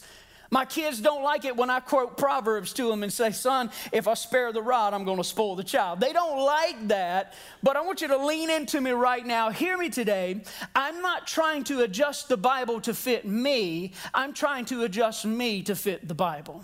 My 0.50 0.66
kids 0.66 1.02
don't 1.02 1.24
like 1.24 1.46
it 1.46 1.56
when 1.56 1.70
I 1.70 1.80
quote 1.80 2.18
Proverbs 2.18 2.74
to 2.74 2.90
them 2.90 3.04
and 3.04 3.12
say, 3.12 3.32
Son, 3.32 3.70
if 3.92 4.08
I 4.08 4.14
spare 4.14 4.52
the 4.52 4.62
rod, 4.62 4.94
I'm 4.94 5.04
going 5.04 5.18
to 5.18 5.24
spoil 5.24 5.56
the 5.56 5.64
child. 5.64 6.00
They 6.00 6.14
don't 6.14 6.44
like 6.44 6.88
that, 6.88 7.34
but 7.62 7.76
I 7.76 7.82
want 7.82 8.02
you 8.02 8.08
to 8.10 8.18
lean 8.18 8.50
into 8.50 8.80
me 8.80 8.92
right 8.92 9.26
now. 9.26 9.50
Hear 9.50 9.78
me 9.78 9.90
today. 9.90 10.42
I'm 10.76 11.02
not 11.02 11.28
trying 11.28 11.64
to 11.66 11.82
adjust 11.82 12.30
the 12.30 12.38
Bible 12.38 12.80
to 12.82 12.94
fit 12.94 13.26
me, 13.26 13.94
I'm 14.14 14.34
trying 14.34 14.66
to 14.66 14.84
adjust 14.84 15.26
me 15.26 15.64
to 15.64 15.76
fit 15.76 16.08
the 16.08 16.16
Bible. 16.16 16.64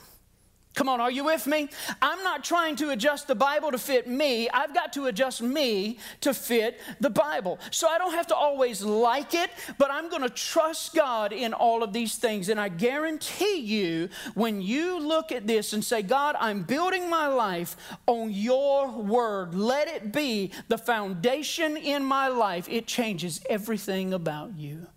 Come 0.73 0.89
on, 0.89 0.99
are 0.99 1.11
you 1.11 1.23
with 1.23 1.45
me? 1.45 1.69
I'm 2.01 2.23
not 2.23 2.43
trying 2.43 2.75
to 2.77 2.89
adjust 2.89 3.27
the 3.27 3.35
Bible 3.35 3.71
to 3.71 3.77
fit 3.77 4.07
me. 4.07 4.49
I've 4.49 4.73
got 4.73 4.93
to 4.93 5.05
adjust 5.05 5.41
me 5.41 5.99
to 6.21 6.33
fit 6.33 6.79
the 6.99 7.11
Bible. 7.11 7.59
So 7.69 7.87
I 7.87 7.99
don't 7.99 8.13
have 8.13 8.27
to 8.27 8.35
always 8.35 8.81
like 8.81 9.35
it, 9.35 9.51
but 9.77 9.91
I'm 9.91 10.09
going 10.09 10.23
to 10.23 10.29
trust 10.29 10.95
God 10.95 11.31
in 11.31 11.53
all 11.53 11.83
of 11.83 11.93
these 11.93 12.15
things. 12.15 12.49
And 12.49 12.59
I 12.59 12.69
guarantee 12.69 13.57
you, 13.57 14.09
when 14.33 14.63
you 14.63 14.99
look 14.99 15.31
at 15.31 15.45
this 15.45 15.73
and 15.73 15.85
say, 15.85 16.01
God, 16.01 16.35
I'm 16.39 16.63
building 16.63 17.07
my 17.07 17.27
life 17.27 17.77
on 18.07 18.31
your 18.31 18.89
word, 18.89 19.53
let 19.53 19.87
it 19.87 20.11
be 20.11 20.51
the 20.69 20.79
foundation 20.79 21.77
in 21.77 22.03
my 22.03 22.29
life, 22.29 22.67
it 22.67 22.87
changes 22.87 23.41
everything 23.47 24.11
about 24.11 24.57
you. 24.57 24.87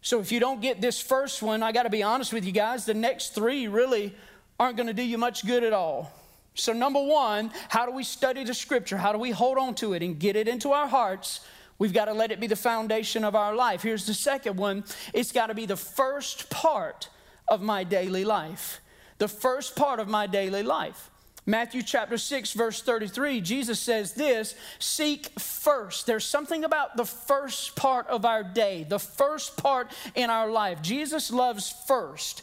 So 0.00 0.20
if 0.20 0.32
you 0.32 0.40
don't 0.40 0.62
get 0.62 0.80
this 0.80 1.00
first 1.00 1.42
one, 1.42 1.62
I 1.62 1.72
got 1.72 1.82
to 1.82 1.90
be 1.90 2.02
honest 2.02 2.32
with 2.32 2.46
you 2.46 2.52
guys, 2.52 2.86
the 2.86 2.94
next 2.94 3.34
three 3.34 3.68
really 3.68 4.14
aren't 4.58 4.76
going 4.76 4.86
to 4.86 4.92
do 4.94 5.02
you 5.02 5.18
much 5.18 5.46
good 5.46 5.64
at 5.64 5.72
all. 5.72 6.12
So, 6.54 6.72
number 6.72 7.00
one, 7.00 7.52
how 7.68 7.86
do 7.86 7.92
we 7.92 8.02
study 8.02 8.42
the 8.42 8.54
scripture? 8.54 8.96
How 8.96 9.12
do 9.12 9.18
we 9.18 9.30
hold 9.30 9.58
on 9.58 9.74
to 9.76 9.92
it 9.92 10.02
and 10.02 10.18
get 10.18 10.34
it 10.34 10.48
into 10.48 10.72
our 10.72 10.88
hearts? 10.88 11.40
We've 11.78 11.92
got 11.92 12.06
to 12.06 12.12
let 12.12 12.32
it 12.32 12.40
be 12.40 12.48
the 12.48 12.56
foundation 12.56 13.22
of 13.22 13.36
our 13.36 13.54
life. 13.54 13.82
Here's 13.82 14.06
the 14.06 14.14
second 14.14 14.56
one 14.56 14.84
it's 15.14 15.30
got 15.30 15.46
to 15.46 15.54
be 15.54 15.66
the 15.66 15.76
first 15.76 16.50
part 16.50 17.08
of 17.46 17.62
my 17.62 17.84
daily 17.84 18.24
life. 18.24 18.80
The 19.18 19.28
first 19.28 19.76
part 19.76 20.00
of 20.00 20.08
my 20.08 20.26
daily 20.26 20.62
life. 20.62 21.10
Matthew 21.46 21.82
chapter 21.82 22.18
6, 22.18 22.52
verse 22.52 22.82
33, 22.82 23.40
Jesus 23.40 23.80
says 23.80 24.12
this 24.12 24.54
seek 24.78 25.28
first. 25.40 26.06
There's 26.06 26.26
something 26.26 26.62
about 26.62 26.96
the 26.96 27.06
first 27.06 27.74
part 27.74 28.06
of 28.08 28.24
our 28.24 28.42
day, 28.42 28.84
the 28.86 28.98
first 28.98 29.56
part 29.56 29.90
in 30.14 30.28
our 30.28 30.50
life. 30.50 30.82
Jesus 30.82 31.30
loves 31.30 31.72
first. 31.86 32.42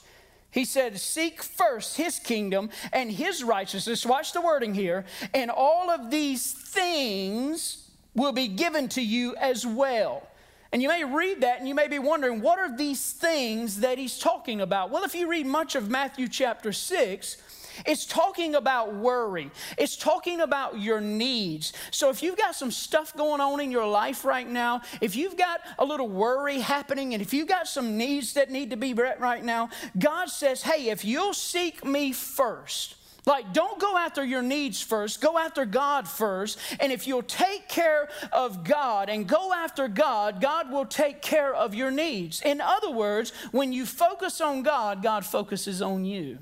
He 0.56 0.64
said, 0.64 0.98
Seek 0.98 1.44
first 1.44 1.98
his 1.98 2.18
kingdom 2.18 2.70
and 2.94 3.12
his 3.12 3.44
righteousness. 3.44 4.06
Watch 4.06 4.32
the 4.32 4.40
wording 4.40 4.74
here. 4.74 5.04
And 5.34 5.52
all 5.52 5.92
of 5.92 6.10
these 6.10 6.54
things 6.54 7.90
will 8.16 8.32
be 8.32 8.48
given 8.48 8.88
to 8.90 9.02
you 9.02 9.36
as 9.36 9.68
well. 9.68 10.26
And 10.72 10.82
you 10.82 10.88
may 10.88 11.04
read 11.04 11.42
that 11.42 11.60
and 11.60 11.68
you 11.68 11.76
may 11.76 11.90
be 11.90 12.00
wondering, 12.00 12.40
what 12.40 12.58
are 12.58 12.76
these 12.76 13.12
things 13.12 13.82
that 13.82 13.98
he's 13.98 14.18
talking 14.18 14.62
about? 14.62 14.92
Well, 14.92 15.04
if 15.04 15.14
you 15.14 15.28
read 15.30 15.46
much 15.46 15.76
of 15.76 15.90
Matthew 15.90 16.30
chapter 16.30 16.72
6, 16.72 17.36
it's 17.86 18.06
talking 18.06 18.56
about 18.56 18.94
worry. 18.94 19.52
It's 19.78 19.96
talking 19.96 20.42
about 20.42 20.80
your 20.80 21.02
needs. 21.02 21.74
So 21.92 22.10
if 22.10 22.22
you've 22.22 22.38
got 22.38 22.56
some 22.56 22.72
stuff 22.72 23.16
going 23.16 23.42
on 23.42 23.60
in 23.60 23.72
your 23.72 23.88
life 23.88 24.26
right 24.26 24.50
now, 24.50 24.82
if 25.02 25.16
you've 25.16 25.38
got 25.38 25.62
a 25.80 25.86
little 25.86 26.10
worry 26.10 26.60
happening, 26.60 27.14
and 27.14 27.22
if 27.22 27.34
you've 27.34 27.48
got 27.48 27.68
some 27.68 27.98
needs 27.98 28.34
that 28.34 28.52
need 28.52 28.70
to 28.72 28.78
be 28.78 28.94
met 28.94 29.20
right 29.20 29.44
now, 29.44 29.70
God 29.98 30.30
says, 30.30 30.62
hey, 30.62 30.90
if 30.90 31.06
you'll 31.06 31.34
seek 31.34 31.86
me 31.86 32.12
first, 32.12 32.96
like, 33.26 33.54
don't 33.54 33.80
go 33.80 33.98
after 33.98 34.24
your 34.24 34.44
needs 34.44 34.82
first, 34.82 35.20
go 35.20 35.40
after 35.40 35.66
God 35.66 36.08
first. 36.08 36.60
And 36.80 36.92
if 36.92 37.08
you'll 37.08 37.24
take 37.24 37.68
care 37.68 38.08
of 38.32 38.64
God 38.64 39.10
and 39.10 39.28
go 39.28 39.52
after 39.52 39.88
God, 39.88 40.40
God 40.42 40.72
will 40.72 40.86
take 40.86 41.22
care 41.22 41.54
of 41.54 41.74
your 41.74 41.90
needs. 41.90 42.42
In 42.42 42.62
other 42.62 42.92
words, 42.92 43.34
when 43.52 43.74
you 43.74 43.86
focus 43.86 44.42
on 44.42 44.62
God, 44.62 45.02
God 45.02 45.26
focuses 45.26 45.82
on 45.82 46.06
you. 46.06 46.38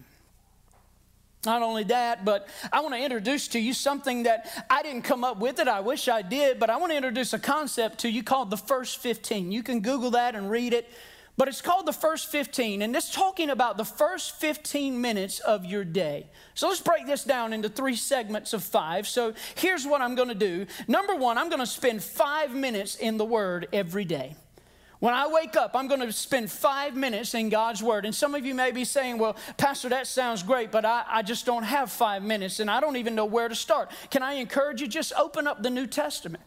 Not 1.45 1.61
only 1.61 1.83
that, 1.85 2.23
but 2.23 2.47
I 2.71 2.79
want 2.79 2.93
to 2.93 3.01
introduce 3.01 3.49
to 3.49 3.59
you 3.59 3.73
something 3.73 4.23
that 4.23 4.65
I 4.69 4.81
didn't 4.81 5.01
come 5.01 5.23
up 5.23 5.39
with 5.39 5.59
it. 5.59 5.67
I 5.67 5.81
wish 5.81 6.07
I 6.07 6.21
did, 6.21 6.59
but 6.59 6.69
I 6.69 6.77
want 6.77 6.91
to 6.91 6.95
introduce 6.95 7.33
a 7.33 7.39
concept 7.39 7.99
to 7.99 8.09
you 8.09 8.23
called 8.23 8.49
the 8.49 8.57
first 8.57 8.99
15. 8.99 9.51
You 9.51 9.63
can 9.63 9.81
Google 9.81 10.11
that 10.11 10.35
and 10.35 10.49
read 10.49 10.73
it, 10.73 10.89
but 11.35 11.47
it's 11.49 11.61
called 11.61 11.85
the 11.85 11.93
first 11.93 12.31
15, 12.31 12.81
and 12.81 12.95
it's 12.95 13.11
talking 13.11 13.49
about 13.49 13.75
the 13.75 13.83
first 13.83 14.39
15 14.39 15.01
minutes 15.01 15.39
of 15.39 15.65
your 15.65 15.83
day. 15.83 16.27
So 16.53 16.69
let's 16.69 16.79
break 16.79 17.07
this 17.07 17.23
down 17.23 17.51
into 17.51 17.67
three 17.67 17.95
segments 17.95 18.53
of 18.53 18.63
five. 18.63 19.07
So 19.07 19.33
here's 19.55 19.85
what 19.85 19.99
I'm 19.99 20.15
going 20.15 20.29
to 20.29 20.35
do. 20.35 20.65
Number 20.87 21.15
one, 21.15 21.37
I'm 21.37 21.49
going 21.49 21.59
to 21.59 21.65
spend 21.65 22.03
five 22.03 22.53
minutes 22.53 22.95
in 22.95 23.17
the 23.17 23.25
Word 23.25 23.67
every 23.73 24.05
day. 24.05 24.35
When 25.03 25.13
I 25.13 25.27
wake 25.27 25.57
up, 25.57 25.71
I'm 25.75 25.89
going 25.89 25.99
to 25.99 26.13
spend 26.13 26.49
five 26.49 26.95
minutes 26.95 27.33
in 27.33 27.49
God's 27.49 27.83
Word. 27.83 28.05
And 28.05 28.15
some 28.15 28.35
of 28.35 28.45
you 28.45 28.55
may 28.55 28.71
be 28.71 28.85
saying, 28.85 29.17
well, 29.17 29.35
Pastor, 29.57 29.89
that 29.89 30.07
sounds 30.07 30.43
great, 30.43 30.71
but 30.71 30.85
I, 30.85 31.03
I, 31.05 31.21
just 31.23 31.45
don't 31.45 31.63
have 31.63 31.91
five 31.91 32.23
minutes 32.23 32.61
and 32.61 32.71
I 32.71 32.79
don't 32.79 32.95
even 32.95 33.13
know 33.13 33.25
where 33.25 33.49
to 33.49 33.53
start. 33.53 33.91
Can 34.11 34.23
I 34.23 34.35
encourage 34.35 34.79
you? 34.79 34.87
Just 34.87 35.11
open 35.17 35.45
up 35.45 35.61
the 35.61 35.69
New 35.69 35.87
Testament. 35.87 36.41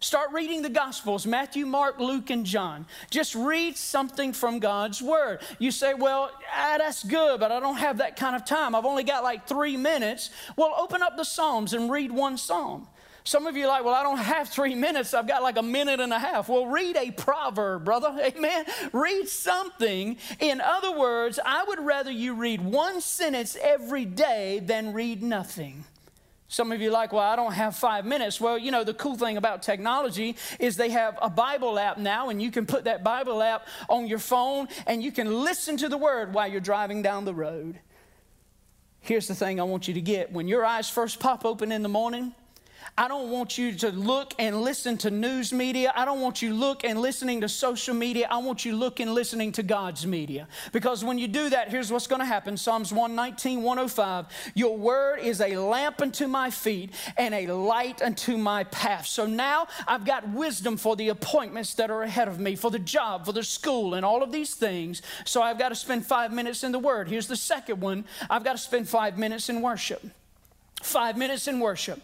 Start 0.00 0.32
reading 0.32 0.62
the 0.62 0.70
Gospels 0.70 1.26
Matthew, 1.26 1.66
Mark, 1.66 1.98
Luke, 1.98 2.30
and 2.30 2.46
John. 2.46 2.86
Just 3.10 3.34
read 3.34 3.76
something 3.76 4.32
from 4.32 4.58
God's 4.58 5.02
Word. 5.02 5.40
You 5.58 5.70
say, 5.70 5.92
Well, 5.92 6.30
ah, 6.56 6.76
that's 6.78 7.04
good, 7.04 7.38
but 7.38 7.52
I 7.52 7.60
don't 7.60 7.76
have 7.76 7.98
that 7.98 8.16
kind 8.16 8.34
of 8.34 8.46
time. 8.46 8.74
I've 8.74 8.86
only 8.86 9.04
got 9.04 9.22
like 9.22 9.46
three 9.46 9.76
minutes. 9.76 10.30
Well, 10.56 10.74
open 10.78 11.02
up 11.02 11.18
the 11.18 11.24
Psalms 11.24 11.74
and 11.74 11.90
read 11.90 12.10
one 12.10 12.38
psalm. 12.38 12.88
Some 13.28 13.46
of 13.46 13.58
you 13.58 13.66
are 13.66 13.68
like, 13.68 13.84
well, 13.84 13.94
I 13.94 14.02
don't 14.02 14.16
have 14.16 14.48
three 14.48 14.74
minutes. 14.74 15.12
I've 15.12 15.28
got 15.28 15.42
like 15.42 15.58
a 15.58 15.62
minute 15.62 16.00
and 16.00 16.14
a 16.14 16.18
half. 16.18 16.48
Well, 16.48 16.64
read 16.64 16.96
a 16.96 17.10
proverb, 17.10 17.84
brother. 17.84 18.16
Amen. 18.22 18.64
Read 18.90 19.28
something. 19.28 20.16
In 20.40 20.62
other 20.62 20.98
words, 20.98 21.38
I 21.44 21.62
would 21.64 21.78
rather 21.78 22.10
you 22.10 22.32
read 22.32 22.62
one 22.62 23.02
sentence 23.02 23.54
every 23.60 24.06
day 24.06 24.60
than 24.60 24.94
read 24.94 25.22
nothing. 25.22 25.84
Some 26.48 26.72
of 26.72 26.80
you 26.80 26.90
like, 26.90 27.12
well, 27.12 27.22
I 27.22 27.36
don't 27.36 27.52
have 27.52 27.76
five 27.76 28.06
minutes. 28.06 28.40
Well, 28.40 28.56
you 28.56 28.70
know, 28.70 28.82
the 28.82 28.94
cool 28.94 29.18
thing 29.18 29.36
about 29.36 29.62
technology 29.62 30.34
is 30.58 30.78
they 30.78 30.88
have 30.88 31.18
a 31.20 31.28
Bible 31.28 31.78
app 31.78 31.98
now, 31.98 32.30
and 32.30 32.40
you 32.40 32.50
can 32.50 32.64
put 32.64 32.84
that 32.84 33.04
Bible 33.04 33.42
app 33.42 33.68
on 33.90 34.06
your 34.06 34.20
phone 34.20 34.68
and 34.86 35.02
you 35.02 35.12
can 35.12 35.44
listen 35.44 35.76
to 35.76 35.90
the 35.90 35.98
word 35.98 36.32
while 36.32 36.50
you're 36.50 36.62
driving 36.62 37.02
down 37.02 37.26
the 37.26 37.34
road. 37.34 37.78
Here's 39.00 39.28
the 39.28 39.34
thing 39.34 39.60
I 39.60 39.64
want 39.64 39.86
you 39.86 39.92
to 39.92 40.00
get 40.00 40.32
when 40.32 40.48
your 40.48 40.64
eyes 40.64 40.88
first 40.88 41.20
pop 41.20 41.44
open 41.44 41.72
in 41.72 41.82
the 41.82 41.90
morning, 41.90 42.32
I 42.96 43.08
don't 43.08 43.30
want 43.30 43.58
you 43.58 43.72
to 43.72 43.90
look 43.90 44.34
and 44.38 44.62
listen 44.62 44.96
to 44.98 45.10
news 45.10 45.52
media. 45.52 45.92
I 45.94 46.04
don't 46.04 46.20
want 46.20 46.42
you 46.42 46.54
look 46.54 46.84
and 46.84 47.00
listening 47.00 47.40
to 47.42 47.48
social 47.48 47.94
media. 47.94 48.26
I 48.30 48.38
want 48.38 48.64
you 48.64 48.76
look 48.76 49.00
and 49.00 49.14
listening 49.14 49.52
to 49.52 49.62
God's 49.62 50.06
media. 50.06 50.48
Because 50.72 51.04
when 51.04 51.18
you 51.18 51.28
do 51.28 51.50
that, 51.50 51.68
here's 51.68 51.92
what's 51.92 52.06
going 52.06 52.20
to 52.20 52.26
happen. 52.26 52.56
Psalms 52.56 52.92
119, 52.92 53.62
105. 53.62 54.26
Your 54.54 54.76
word 54.76 55.20
is 55.20 55.40
a 55.40 55.56
lamp 55.56 56.00
unto 56.00 56.26
my 56.26 56.50
feet 56.50 56.90
and 57.16 57.34
a 57.34 57.48
light 57.48 58.02
unto 58.02 58.36
my 58.36 58.64
path. 58.64 59.06
So 59.06 59.26
now 59.26 59.68
I've 59.86 60.04
got 60.04 60.28
wisdom 60.28 60.76
for 60.76 60.96
the 60.96 61.10
appointments 61.10 61.74
that 61.74 61.90
are 61.90 62.02
ahead 62.02 62.28
of 62.28 62.40
me, 62.40 62.56
for 62.56 62.70
the 62.70 62.78
job, 62.78 63.26
for 63.26 63.32
the 63.32 63.42
school, 63.42 63.94
and 63.94 64.04
all 64.04 64.22
of 64.22 64.32
these 64.32 64.54
things. 64.54 65.02
So 65.24 65.42
I've 65.42 65.58
got 65.58 65.70
to 65.70 65.76
spend 65.76 66.06
five 66.06 66.32
minutes 66.32 66.64
in 66.64 66.72
the 66.72 66.78
word. 66.78 67.08
Here's 67.08 67.28
the 67.28 67.36
second 67.36 67.80
one 67.80 68.04
I've 68.30 68.44
got 68.44 68.52
to 68.52 68.58
spend 68.58 68.88
five 68.88 69.18
minutes 69.18 69.48
in 69.48 69.60
worship. 69.62 70.02
Five 70.82 71.16
minutes 71.16 71.48
in 71.48 71.60
worship. 71.60 72.00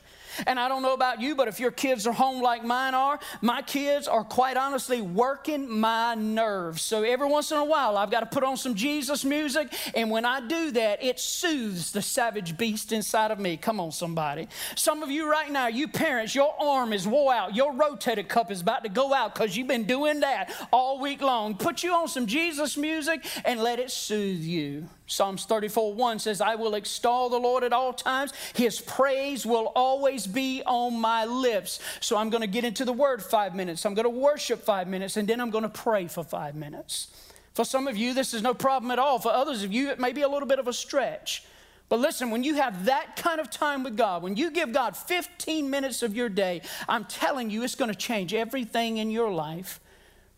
And 0.46 0.58
I 0.58 0.68
don't 0.68 0.82
know 0.82 0.94
about 0.94 1.20
you, 1.20 1.34
but 1.34 1.48
if 1.48 1.60
your 1.60 1.70
kids 1.70 2.06
are 2.06 2.12
home 2.12 2.42
like 2.42 2.64
mine 2.64 2.94
are, 2.94 3.18
my 3.40 3.62
kids 3.62 4.08
are 4.08 4.24
quite 4.24 4.56
honestly 4.56 5.00
working 5.00 5.68
my 5.68 6.14
nerves. 6.14 6.82
So 6.82 7.02
every 7.02 7.28
once 7.28 7.50
in 7.52 7.58
a 7.58 7.64
while, 7.64 7.96
I've 7.96 8.10
got 8.10 8.20
to 8.20 8.26
put 8.26 8.44
on 8.44 8.56
some 8.56 8.74
Jesus 8.74 9.24
music. 9.24 9.72
And 9.94 10.10
when 10.10 10.24
I 10.24 10.46
do 10.46 10.70
that, 10.72 11.02
it 11.02 11.20
soothes 11.20 11.92
the 11.92 12.02
savage 12.02 12.56
beast 12.56 12.92
inside 12.92 13.30
of 13.30 13.38
me. 13.38 13.56
Come 13.56 13.80
on, 13.80 13.92
somebody. 13.92 14.48
Some 14.74 15.02
of 15.02 15.10
you 15.10 15.30
right 15.30 15.50
now, 15.50 15.68
you 15.68 15.88
parents, 15.88 16.34
your 16.34 16.54
arm 16.60 16.92
is 16.92 17.06
wore 17.06 17.32
out. 17.32 17.54
Your 17.54 17.72
rotator 17.72 18.26
cuff 18.26 18.50
is 18.50 18.60
about 18.60 18.82
to 18.84 18.88
go 18.88 19.12
out 19.12 19.34
because 19.34 19.56
you've 19.56 19.68
been 19.68 19.84
doing 19.84 20.20
that 20.20 20.52
all 20.72 21.00
week 21.00 21.20
long. 21.20 21.56
Put 21.56 21.82
you 21.82 21.92
on 21.92 22.08
some 22.08 22.26
Jesus 22.26 22.76
music 22.76 23.24
and 23.44 23.60
let 23.60 23.78
it 23.78 23.90
soothe 23.90 24.40
you. 24.40 24.88
Psalms 25.06 25.44
34 25.44 25.92
1 25.92 26.18
says, 26.18 26.40
I 26.40 26.54
will 26.54 26.75
extol 26.75 27.28
the 27.28 27.38
Lord 27.38 27.62
at 27.62 27.73
all 27.73 27.92
times. 27.92 28.32
His 28.54 28.80
praise 28.80 29.44
will 29.44 29.73
always 29.76 30.26
be 30.26 30.62
on 30.64 30.99
my 30.99 31.26
lips. 31.26 31.80
So 32.00 32.16
I'm 32.16 32.30
going 32.30 32.40
to 32.40 32.46
get 32.46 32.64
into 32.64 32.84
the 32.84 32.92
word 32.92 33.23
five 33.23 33.54
minutes. 33.54 33.84
I'm 33.84 33.94
going 33.94 34.04
to 34.04 34.11
worship 34.11 34.62
five 34.62 34.88
minutes, 34.88 35.16
and 35.16 35.28
then 35.28 35.40
I'm 35.40 35.50
going 35.50 35.62
to 35.62 35.68
pray 35.68 36.08
for 36.08 36.25
five 36.25 36.54
minutes. 36.54 37.08
For 37.52 37.64
some 37.64 37.87
of 37.87 37.96
you, 37.96 38.14
this 38.14 38.34
is 38.34 38.42
no 38.42 38.54
problem 38.54 38.90
at 38.90 38.99
all. 38.99 39.18
For 39.18 39.30
others 39.30 39.62
of 39.62 39.73
you, 39.73 39.90
it 39.90 40.00
may 40.00 40.12
be 40.12 40.23
a 40.23 40.28
little 40.28 40.49
bit 40.49 40.58
of 40.58 40.68
a 40.68 40.73
stretch. 40.73 41.44
But 41.88 42.00
listen, 42.00 42.30
when 42.30 42.42
you 42.42 42.54
have 42.54 42.87
that 42.87 43.16
kind 43.16 43.40
of 43.40 43.50
time 43.50 43.84
with 43.84 43.96
God, 43.96 44.23
when 44.23 44.37
you 44.37 44.50
give 44.50 44.73
God 44.73 44.96
15 44.96 45.68
minutes 45.68 46.02
of 46.02 46.16
your 46.16 46.28
day, 46.28 46.62
I'm 46.88 47.04
telling 47.04 47.50
you, 47.50 47.62
it's 47.62 47.75
going 47.75 47.90
to 47.90 47.96
change 47.96 48.32
everything 48.32 48.96
in 48.96 49.11
your 49.11 49.30
life. 49.30 49.80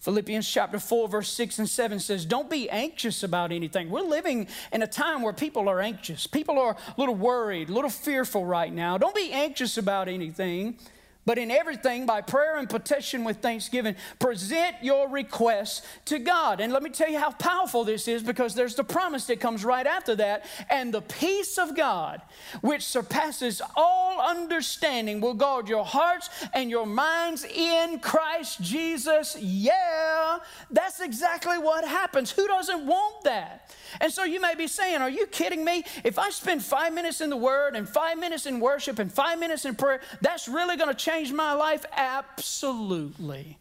Philippians 0.06 0.48
chapter 0.48 0.78
4, 0.78 1.08
verse 1.08 1.32
6 1.32 1.58
and 1.58 1.68
7 1.68 1.98
says, 1.98 2.24
Don't 2.24 2.48
be 2.48 2.70
anxious 2.70 3.24
about 3.24 3.50
anything. 3.50 3.90
We're 3.90 4.02
living 4.02 4.46
in 4.72 4.82
a 4.82 4.86
time 4.86 5.20
where 5.20 5.32
people 5.32 5.68
are 5.68 5.80
anxious. 5.80 6.28
People 6.28 6.60
are 6.60 6.76
a 6.76 6.94
little 6.96 7.16
worried, 7.16 7.70
a 7.70 7.72
little 7.72 7.90
fearful 7.90 8.46
right 8.46 8.72
now. 8.72 8.98
Don't 8.98 9.16
be 9.16 9.32
anxious 9.32 9.78
about 9.78 10.06
anything. 10.06 10.78
But 11.26 11.38
in 11.38 11.50
everything, 11.50 12.06
by 12.06 12.20
prayer 12.22 12.56
and 12.56 12.70
petition 12.70 13.24
with 13.24 13.38
thanksgiving, 13.38 13.96
present 14.20 14.76
your 14.80 15.08
requests 15.08 15.82
to 16.06 16.20
God. 16.20 16.60
And 16.60 16.72
let 16.72 16.84
me 16.84 16.90
tell 16.90 17.10
you 17.10 17.18
how 17.18 17.32
powerful 17.32 17.82
this 17.82 18.06
is 18.06 18.22
because 18.22 18.54
there's 18.54 18.76
the 18.76 18.84
promise 18.84 19.26
that 19.26 19.40
comes 19.40 19.64
right 19.64 19.86
after 19.86 20.14
that. 20.14 20.46
And 20.70 20.94
the 20.94 21.02
peace 21.02 21.58
of 21.58 21.76
God, 21.76 22.22
which 22.60 22.84
surpasses 22.84 23.60
all 23.74 24.20
understanding, 24.20 25.20
will 25.20 25.34
guard 25.34 25.68
your 25.68 25.84
hearts 25.84 26.30
and 26.54 26.70
your 26.70 26.86
minds 26.86 27.44
in 27.44 27.98
Christ 27.98 28.62
Jesus. 28.62 29.36
Yeah, 29.40 30.38
that's 30.70 31.00
exactly 31.00 31.58
what 31.58 31.84
happens. 31.84 32.30
Who 32.30 32.46
doesn't 32.46 32.86
want 32.86 33.24
that? 33.24 33.74
And 34.00 34.12
so 34.12 34.22
you 34.22 34.40
may 34.40 34.54
be 34.54 34.68
saying, 34.68 35.02
Are 35.02 35.10
you 35.10 35.26
kidding 35.26 35.64
me? 35.64 35.84
If 36.04 36.20
I 36.20 36.30
spend 36.30 36.62
five 36.62 36.92
minutes 36.94 37.20
in 37.20 37.30
the 37.30 37.36
Word 37.36 37.74
and 37.74 37.88
five 37.88 38.16
minutes 38.16 38.46
in 38.46 38.60
worship 38.60 39.00
and 39.00 39.12
five 39.12 39.40
minutes 39.40 39.64
in 39.64 39.74
prayer, 39.74 40.00
that's 40.20 40.46
really 40.46 40.76
going 40.76 40.90
to 40.90 40.94
change 40.94 41.15
my 41.32 41.52
life? 41.52 41.84
Absolutely. 41.92 43.58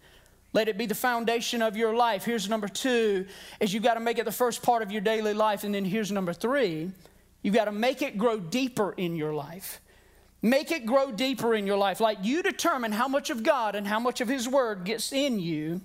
Let 0.54 0.68
it 0.68 0.78
be 0.78 0.86
the 0.86 0.96
foundation 0.96 1.62
of 1.62 1.76
your 1.76 1.96
life. 1.96 2.24
Here's 2.24 2.48
number 2.50 2.68
two, 2.68 3.26
is 3.60 3.74
you've 3.74 3.84
got 3.84 3.96
to 3.96 4.00
make 4.00 4.18
it 4.18 4.26
the 4.26 4.32
first 4.32 4.64
part 4.64 4.82
of 4.82 4.92
your 4.92 5.02
daily 5.02 5.34
life. 5.34 5.64
And 5.64 5.76
then 5.76 5.86
here's 5.86 6.12
number 6.12 6.34
three, 6.34 6.92
you've 7.42 7.56
got 7.56 7.66
to 7.66 7.72
make 7.72 8.02
it 8.02 8.18
grow 8.18 8.40
deeper 8.40 8.94
in 8.94 9.16
your 9.16 9.34
life. 9.34 9.82
Make 10.42 10.72
it 10.72 10.86
grow 10.86 11.12
deeper 11.12 11.56
in 11.56 11.66
your 11.66 11.78
life. 11.78 12.00
Like 12.00 12.20
you 12.22 12.44
determine 12.44 12.92
how 12.92 13.08
much 13.08 13.30
of 13.30 13.44
God 13.44 13.76
and 13.76 13.88
how 13.88 14.00
much 14.00 14.22
of 14.22 14.28
His 14.28 14.48
Word 14.48 14.84
gets 14.84 15.12
in 15.12 15.40
you 15.40 15.82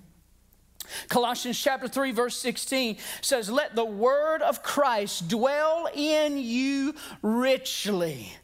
Colossians 1.09 1.59
chapter 1.59 1.87
3 1.87 2.11
verse 2.11 2.37
16 2.37 2.97
says, 3.21 3.49
"Let 3.49 3.75
the 3.75 3.85
word 3.85 4.41
of 4.41 4.63
Christ 4.63 5.27
dwell 5.27 5.87
in 5.93 6.37
you 6.37 6.95
richly." 7.21 8.37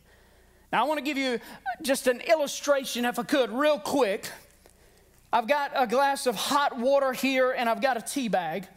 Now 0.72 0.84
I 0.84 0.88
want 0.88 0.98
to 0.98 1.04
give 1.04 1.18
you 1.18 1.40
just 1.82 2.08
an 2.08 2.22
illustration 2.22 3.06
if 3.06 3.20
I 3.20 3.24
could 3.24 3.52
real 3.52 3.80
quick. 3.80 4.30
I've 5.32 5.48
got 5.48 5.72
a 5.76 5.88
glass 5.88 6.26
of 6.28 6.36
hot 6.36 6.78
water 6.78 7.14
here 7.14 7.52
and 7.52 7.70
I've 7.70 7.82
got 7.82 7.98
a 7.98 8.02
tea 8.02 8.28
bag. 8.28 8.68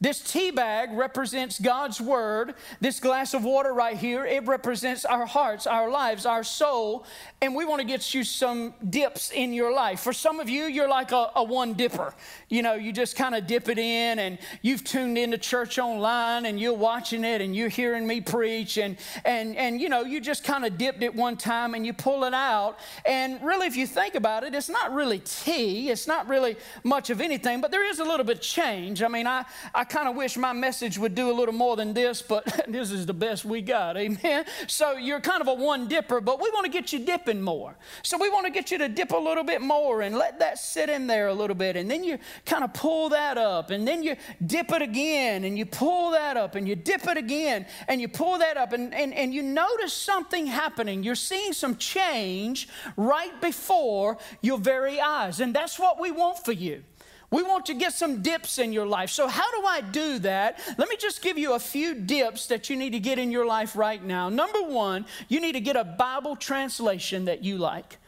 This 0.00 0.20
tea 0.20 0.50
bag 0.50 0.92
represents 0.92 1.60
God's 1.60 2.00
word. 2.00 2.54
This 2.80 3.00
glass 3.00 3.32
of 3.32 3.44
water 3.44 3.72
right 3.72 3.96
here, 3.96 4.26
it 4.26 4.46
represents 4.46 5.04
our 5.04 5.24
hearts, 5.24 5.66
our 5.66 5.88
lives, 5.88 6.26
our 6.26 6.42
soul. 6.42 7.06
And 7.40 7.54
we 7.54 7.64
want 7.64 7.80
to 7.80 7.86
get 7.86 8.12
you 8.12 8.24
some 8.24 8.74
dips 8.90 9.30
in 9.30 9.52
your 9.52 9.72
life. 9.72 10.00
For 10.00 10.12
some 10.12 10.40
of 10.40 10.48
you, 10.48 10.64
you're 10.64 10.88
like 10.88 11.12
a, 11.12 11.30
a 11.36 11.44
one 11.44 11.74
dipper. 11.74 12.12
You 12.48 12.62
know, 12.62 12.74
you 12.74 12.92
just 12.92 13.16
kind 13.16 13.34
of 13.34 13.46
dip 13.46 13.68
it 13.68 13.78
in 13.78 14.18
and 14.18 14.38
you've 14.62 14.84
tuned 14.84 15.16
into 15.16 15.38
church 15.38 15.78
online 15.78 16.46
and 16.46 16.58
you're 16.60 16.74
watching 16.74 17.24
it 17.24 17.40
and 17.40 17.54
you're 17.54 17.68
hearing 17.68 18.06
me 18.06 18.20
preach 18.20 18.76
and 18.78 18.96
and 19.24 19.56
and 19.56 19.80
you 19.80 19.88
know, 19.88 20.02
you 20.02 20.20
just 20.20 20.44
kind 20.44 20.64
of 20.64 20.76
dipped 20.76 21.02
it 21.02 21.14
one 21.14 21.36
time 21.36 21.74
and 21.74 21.86
you 21.86 21.92
pull 21.92 22.24
it 22.24 22.34
out. 22.34 22.78
And 23.06 23.40
really, 23.42 23.66
if 23.66 23.76
you 23.76 23.86
think 23.86 24.16
about 24.16 24.44
it, 24.44 24.54
it's 24.54 24.68
not 24.68 24.92
really 24.92 25.20
tea, 25.20 25.90
it's 25.90 26.06
not 26.06 26.28
really 26.28 26.56
much 26.82 27.10
of 27.10 27.20
anything, 27.20 27.60
but 27.60 27.70
there 27.70 27.88
is 27.88 28.00
a 28.00 28.04
little 28.04 28.26
bit 28.26 28.36
of 28.36 28.42
change. 28.42 29.02
I 29.02 29.08
mean, 29.08 29.26
I, 29.26 29.44
I 29.74 29.83
I 29.84 29.86
kind 29.86 30.08
of 30.08 30.16
wish 30.16 30.38
my 30.38 30.54
message 30.54 30.96
would 30.96 31.14
do 31.14 31.30
a 31.30 31.34
little 31.34 31.52
more 31.52 31.76
than 31.76 31.92
this, 31.92 32.22
but 32.22 32.64
this 32.68 32.90
is 32.90 33.04
the 33.04 33.12
best 33.12 33.44
we 33.44 33.60
got. 33.60 33.98
Amen. 33.98 34.46
So 34.66 34.92
you're 34.92 35.20
kind 35.20 35.42
of 35.42 35.48
a 35.48 35.52
one 35.52 35.88
dipper, 35.88 36.22
but 36.22 36.40
we 36.40 36.48
want 36.54 36.64
to 36.64 36.72
get 36.72 36.90
you 36.94 37.00
dipping 37.00 37.42
more. 37.42 37.76
So 38.02 38.16
we 38.16 38.30
want 38.30 38.46
to 38.46 38.50
get 38.50 38.70
you 38.70 38.78
to 38.78 38.88
dip 38.88 39.12
a 39.12 39.16
little 39.18 39.44
bit 39.44 39.60
more 39.60 40.00
and 40.00 40.16
let 40.16 40.38
that 40.38 40.56
sit 40.56 40.88
in 40.88 41.06
there 41.06 41.28
a 41.28 41.34
little 41.34 41.54
bit. 41.54 41.76
And 41.76 41.90
then 41.90 42.02
you 42.02 42.18
kind 42.46 42.64
of 42.64 42.72
pull 42.72 43.10
that 43.10 43.36
up, 43.36 43.68
and 43.68 43.86
then 43.86 44.02
you 44.02 44.16
dip 44.46 44.72
it 44.72 44.80
again, 44.80 45.44
and 45.44 45.58
you 45.58 45.66
pull 45.66 46.12
that 46.12 46.38
up, 46.38 46.54
and 46.54 46.66
you 46.66 46.76
dip 46.76 47.06
it 47.06 47.18
again, 47.18 47.66
and 47.86 48.00
you 48.00 48.08
pull 48.08 48.38
that 48.38 48.56
up, 48.56 48.72
and, 48.72 48.94
and, 48.94 49.12
and 49.12 49.34
you 49.34 49.42
notice 49.42 49.92
something 49.92 50.46
happening. 50.46 51.02
You're 51.02 51.14
seeing 51.14 51.52
some 51.52 51.76
change 51.76 52.70
right 52.96 53.38
before 53.42 54.16
your 54.40 54.56
very 54.56 54.98
eyes. 54.98 55.40
And 55.40 55.52
that's 55.54 55.78
what 55.78 56.00
we 56.00 56.10
want 56.10 56.42
for 56.42 56.52
you. 56.52 56.84
We 57.34 57.42
want 57.42 57.66
to 57.66 57.74
get 57.74 57.92
some 57.92 58.22
dips 58.22 58.60
in 58.60 58.72
your 58.72 58.86
life. 58.86 59.10
So, 59.10 59.26
how 59.26 59.50
do 59.60 59.66
I 59.66 59.80
do 59.80 60.20
that? 60.20 60.60
Let 60.78 60.88
me 60.88 60.96
just 60.96 61.20
give 61.20 61.36
you 61.36 61.54
a 61.54 61.58
few 61.58 61.92
dips 61.92 62.46
that 62.46 62.70
you 62.70 62.76
need 62.76 62.90
to 62.90 63.00
get 63.00 63.18
in 63.18 63.32
your 63.32 63.44
life 63.44 63.74
right 63.74 64.00
now. 64.00 64.28
Number 64.28 64.62
one, 64.62 65.04
you 65.26 65.40
need 65.40 65.54
to 65.54 65.60
get 65.60 65.74
a 65.74 65.82
Bible 65.82 66.36
translation 66.36 67.24
that 67.24 67.42
you 67.42 67.58
like. 67.58 67.98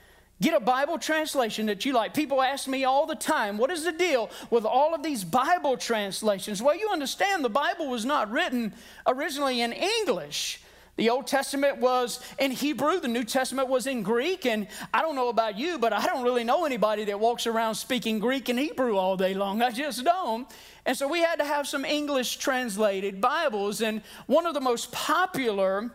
Get 0.40 0.54
a 0.54 0.60
Bible 0.60 0.96
translation 0.96 1.66
that 1.66 1.84
you 1.84 1.92
like. 1.92 2.14
People 2.14 2.40
ask 2.40 2.68
me 2.68 2.84
all 2.84 3.04
the 3.04 3.16
time, 3.16 3.58
what 3.58 3.72
is 3.72 3.82
the 3.82 3.90
deal 3.90 4.30
with 4.48 4.64
all 4.64 4.94
of 4.94 5.02
these 5.02 5.24
Bible 5.24 5.76
translations? 5.76 6.62
Well, 6.62 6.76
you 6.76 6.88
understand 6.92 7.44
the 7.44 7.48
Bible 7.48 7.88
was 7.88 8.04
not 8.04 8.30
written 8.30 8.74
originally 9.08 9.60
in 9.60 9.72
English. 9.72 10.60
The 10.96 11.11
Old 11.11 11.26
Testament 11.26 11.76
was 11.76 12.20
in 12.38 12.50
Hebrew, 12.50 13.00
the 13.00 13.09
New 13.09 13.24
Testament 13.24 13.68
was 13.68 13.87
in 13.87 14.02
Greek, 14.02 14.46
and 14.46 14.66
I 14.94 15.02
don't 15.02 15.14
know 15.14 15.28
about 15.28 15.59
you, 15.59 15.78
but 15.78 15.92
I 15.92 16.06
don't 16.06 16.24
really 16.24 16.42
know 16.42 16.64
anybody 16.64 17.04
that 17.04 17.20
walks 17.20 17.46
around 17.46 17.74
speaking 17.74 18.18
Greek 18.18 18.48
and 18.48 18.59
Hebrew 18.59 18.96
all 18.96 19.16
day 19.18 19.35
long. 19.35 19.61
I 19.61 19.70
just 19.70 20.02
don't. 20.04 20.48
And 20.87 20.96
so 20.96 21.06
we 21.06 21.20
had 21.20 21.37
to 21.37 21.44
have 21.44 21.68
some 21.68 21.85
English 21.85 22.38
translated 22.38 23.20
Bibles, 23.20 23.82
and 23.82 24.00
one 24.26 24.46
of 24.46 24.54
the 24.54 24.61
most 24.61 24.90
popular 24.90 25.90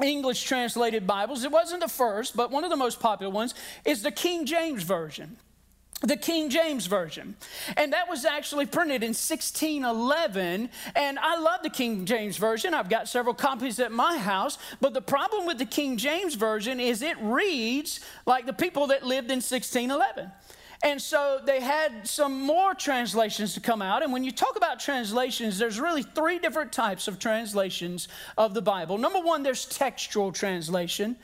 English 0.00 0.44
translated 0.44 1.08
Bibles, 1.08 1.42
it 1.42 1.50
wasn't 1.50 1.80
the 1.80 1.88
first, 1.88 2.36
but 2.36 2.52
one 2.52 2.62
of 2.62 2.70
the 2.70 2.76
most 2.76 3.00
popular 3.00 3.32
ones, 3.32 3.52
is 3.84 4.02
the 4.02 4.12
King 4.12 4.46
James 4.46 4.84
Version 4.84 5.38
the 6.02 6.16
King 6.16 6.50
James 6.50 6.86
Version. 6.86 7.34
And 7.76 7.92
that 7.92 8.08
was 8.08 8.24
actually 8.24 8.66
printed 8.66 9.02
in 9.02 9.10
1611. 9.10 10.68
And 10.94 11.18
I 11.18 11.38
love 11.38 11.62
the 11.62 11.70
King 11.70 12.04
James 12.04 12.36
Version. 12.36 12.74
I've 12.74 12.90
got 12.90 13.08
several 13.08 13.34
copies 13.34 13.80
at 13.80 13.92
my 13.92 14.18
house. 14.18 14.58
But 14.80 14.92
the 14.92 15.00
problem 15.00 15.46
with 15.46 15.58
the 15.58 15.64
King 15.64 15.96
James 15.96 16.34
Version 16.34 16.80
is 16.80 17.00
it 17.00 17.16
reads 17.20 18.00
like 18.26 18.46
the 18.46 18.52
people 18.52 18.88
that 18.88 19.04
lived 19.04 19.30
in 19.30 19.38
1611. 19.38 20.30
And 20.82 21.00
so 21.00 21.40
they 21.44 21.60
had 21.60 22.06
some 22.06 22.42
more 22.42 22.74
translations 22.74 23.54
to 23.54 23.60
come 23.60 23.80
out. 23.80 24.02
And 24.02 24.12
when 24.12 24.24
you 24.24 24.30
talk 24.30 24.56
about 24.56 24.78
translations, 24.78 25.58
there's 25.58 25.80
really 25.80 26.02
three 26.02 26.38
different 26.38 26.72
types 26.72 27.08
of 27.08 27.18
translations 27.18 28.08
of 28.36 28.52
the 28.52 28.60
Bible. 28.60 28.98
Number 28.98 29.20
one, 29.20 29.42
there's 29.42 29.64
textual 29.64 30.32
translation. 30.32 31.16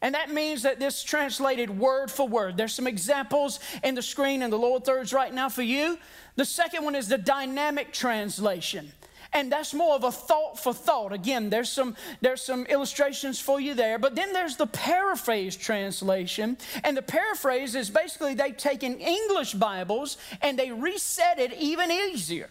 And 0.00 0.14
that 0.14 0.30
means 0.30 0.62
that 0.62 0.78
this 0.78 1.02
translated 1.02 1.70
word 1.70 2.10
for 2.10 2.28
word. 2.28 2.56
There's 2.56 2.74
some 2.74 2.86
examples 2.86 3.58
in 3.82 3.94
the 3.94 4.02
screen 4.02 4.42
in 4.42 4.50
the 4.50 4.58
lower 4.58 4.80
thirds 4.80 5.12
right 5.12 5.32
now 5.32 5.48
for 5.48 5.62
you. 5.62 5.98
The 6.36 6.44
second 6.44 6.84
one 6.84 6.94
is 6.94 7.08
the 7.08 7.18
dynamic 7.18 7.92
translation. 7.92 8.92
And 9.32 9.52
that's 9.52 9.74
more 9.74 9.94
of 9.94 10.04
a 10.04 10.12
thought 10.12 10.58
for 10.58 10.72
thought. 10.72 11.12
Again, 11.12 11.50
there's 11.50 11.68
some 11.68 11.96
there's 12.20 12.40
some 12.40 12.64
illustrations 12.66 13.38
for 13.38 13.60
you 13.60 13.74
there. 13.74 13.98
But 13.98 14.14
then 14.14 14.32
there's 14.32 14.56
the 14.56 14.66
paraphrase 14.66 15.56
translation. 15.56 16.56
And 16.82 16.96
the 16.96 17.02
paraphrase 17.02 17.74
is 17.74 17.90
basically 17.90 18.34
they've 18.34 18.56
taken 18.56 18.98
English 18.98 19.52
Bibles 19.54 20.16
and 20.40 20.58
they 20.58 20.70
reset 20.70 21.38
it 21.38 21.52
even 21.54 21.90
easier. 21.90 22.48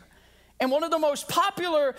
And 0.60 0.72
one 0.72 0.84
of 0.84 0.92
the 0.92 1.00
most 1.00 1.28
popular 1.28 1.96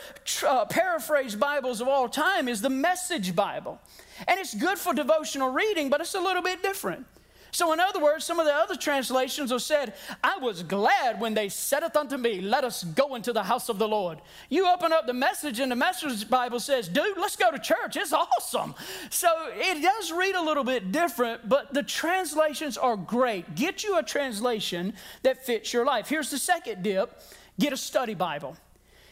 uh, 0.47 0.65
paraphrase 0.65 1.37
Bibles 1.37 1.81
of 1.81 1.89
all 1.89 2.09
time 2.09 2.49
is 2.49 2.61
the 2.61 2.71
Message 2.71 3.37
Bible. 3.37 3.81
And 4.27 4.41
it's 4.41 4.55
good 4.55 4.79
for 4.79 4.93
devotional 4.93 5.51
reading, 5.51 5.91
but 5.91 6.01
it's 6.01 6.15
a 6.15 6.21
little 6.21 6.43
bit 6.43 6.63
different. 6.63 7.07
So, 7.51 7.73
in 7.73 7.81
other 7.81 8.01
words, 8.01 8.25
some 8.25 8.39
of 8.39 8.47
the 8.47 8.55
other 8.55 8.77
translations 8.77 9.51
have 9.53 9.63
said, 9.63 9.95
I 10.23 10.37
was 10.39 10.63
glad 10.63 11.19
when 11.19 11.35
they 11.35 11.49
saith 11.49 11.97
unto 11.97 12.17
me, 12.19 12.41
Let 12.41 12.65
us 12.65 12.85
go 12.85 13.15
into 13.15 13.33
the 13.33 13.43
house 13.43 13.69
of 13.69 13.79
the 13.79 13.89
Lord. 13.89 14.21
You 14.51 14.69
open 14.69 14.93
up 14.93 15.07
the 15.07 15.15
message, 15.15 15.59
and 15.59 15.73
the 15.73 15.77
message 15.77 16.29
Bible 16.29 16.61
says, 16.61 16.89
Dude, 16.89 17.17
let's 17.17 17.37
go 17.37 17.51
to 17.51 17.59
church. 17.59 17.97
It's 17.97 18.13
awesome. 18.13 18.75
So, 19.09 19.29
it 19.55 19.83
does 19.83 20.13
read 20.13 20.35
a 20.35 20.43
little 20.43 20.65
bit 20.65 20.93
different, 20.93 21.49
but 21.49 21.73
the 21.73 21.83
translations 21.83 22.77
are 22.77 22.97
great. 22.97 23.55
Get 23.55 23.83
you 23.83 23.97
a 23.99 24.03
translation 24.03 24.93
that 25.23 25.47
fits 25.47 25.73
your 25.73 25.87
life. 25.87 26.09
Here's 26.09 26.31
the 26.31 26.39
second 26.39 26.83
dip 26.83 27.23
get 27.59 27.73
a 27.73 27.77
study 27.77 28.15
Bible. 28.15 28.57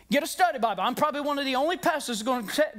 Get 0.09 0.23
a 0.23 0.27
study 0.27 0.61
Bible. 0.61 0.85
I'm 0.85 0.95
probably 0.95 1.21
one 1.21 1.37
of 1.41 1.45
the 1.45 1.57
only 1.57 1.77
pastors 1.77 2.23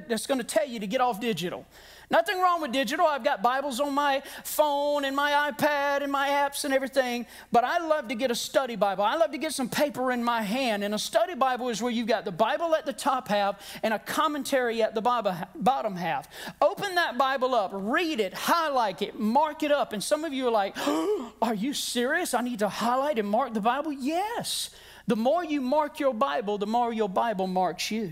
that's 0.07 0.27
going 0.27 0.39
to 0.39 0.45
tell 0.45 0.65
you 0.65 0.79
to 0.79 0.87
get 0.87 1.01
off 1.01 1.19
digital. 1.19 1.65
Nothing 2.09 2.39
wrong 2.39 2.61
with 2.61 2.71
digital. 2.71 3.05
I've 3.05 3.25
got 3.25 3.43
Bibles 3.43 3.81
on 3.81 3.93
my 3.93 4.23
phone 4.45 5.03
and 5.03 5.13
my 5.13 5.51
iPad 5.51 6.03
and 6.03 6.11
my 6.11 6.29
apps 6.29 6.63
and 6.63 6.73
everything, 6.73 7.25
but 7.51 7.65
I 7.65 7.79
love 7.79 8.07
to 8.07 8.15
get 8.15 8.31
a 8.31 8.35
study 8.35 8.77
Bible. 8.77 9.03
I 9.03 9.17
love 9.17 9.31
to 9.31 9.37
get 9.37 9.51
some 9.51 9.67
paper 9.67 10.13
in 10.13 10.23
my 10.23 10.41
hand. 10.41 10.85
And 10.85 10.95
a 10.95 10.99
study 10.99 11.35
Bible 11.35 11.67
is 11.67 11.81
where 11.81 11.91
you've 11.91 12.07
got 12.07 12.23
the 12.23 12.31
Bible 12.31 12.73
at 12.73 12.85
the 12.85 12.93
top 12.93 13.27
half 13.27 13.77
and 13.83 13.93
a 13.93 13.99
commentary 13.99 14.81
at 14.81 14.95
the 14.95 15.01
bottom 15.01 15.97
half. 15.97 16.29
Open 16.61 16.95
that 16.95 17.17
Bible 17.17 17.53
up, 17.53 17.71
read 17.73 18.21
it, 18.21 18.33
highlight 18.33 19.01
it, 19.01 19.19
mark 19.19 19.63
it 19.63 19.71
up. 19.73 19.91
And 19.91 20.01
some 20.01 20.23
of 20.23 20.31
you 20.31 20.47
are 20.47 20.51
like, 20.51 20.75
oh, 20.77 21.33
Are 21.41 21.53
you 21.53 21.73
serious? 21.73 22.33
I 22.33 22.41
need 22.41 22.59
to 22.59 22.69
highlight 22.69 23.19
and 23.19 23.27
mark 23.27 23.53
the 23.53 23.61
Bible? 23.61 23.91
Yes. 23.91 24.69
The 25.07 25.15
more 25.15 25.43
you 25.43 25.61
mark 25.61 25.99
your 25.99 26.13
Bible, 26.13 26.57
the 26.57 26.67
more 26.67 26.93
your 26.93 27.07
Bible 27.07 27.47
marks 27.47 27.89
you. 27.89 28.11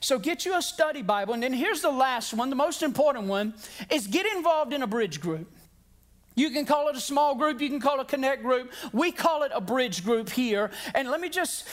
So 0.00 0.18
get 0.18 0.44
you 0.44 0.56
a 0.56 0.62
study 0.62 1.00
Bible. 1.00 1.34
And 1.34 1.42
then 1.42 1.54
here's 1.54 1.80
the 1.80 1.90
last 1.90 2.34
one, 2.34 2.50
the 2.50 2.56
most 2.56 2.82
important 2.82 3.26
one, 3.26 3.54
is 3.90 4.06
get 4.06 4.26
involved 4.26 4.72
in 4.72 4.82
a 4.82 4.86
bridge 4.86 5.20
group. 5.20 5.50
You 6.34 6.50
can 6.50 6.66
call 6.66 6.88
it 6.88 6.96
a 6.96 7.00
small 7.00 7.34
group, 7.36 7.60
you 7.60 7.68
can 7.68 7.80
call 7.80 8.00
it 8.00 8.02
a 8.02 8.04
connect 8.04 8.42
group. 8.42 8.72
We 8.92 9.12
call 9.12 9.44
it 9.44 9.52
a 9.54 9.60
bridge 9.60 10.04
group 10.04 10.30
here. 10.30 10.70
And 10.94 11.08
let 11.08 11.20
me 11.20 11.28
just 11.28 11.66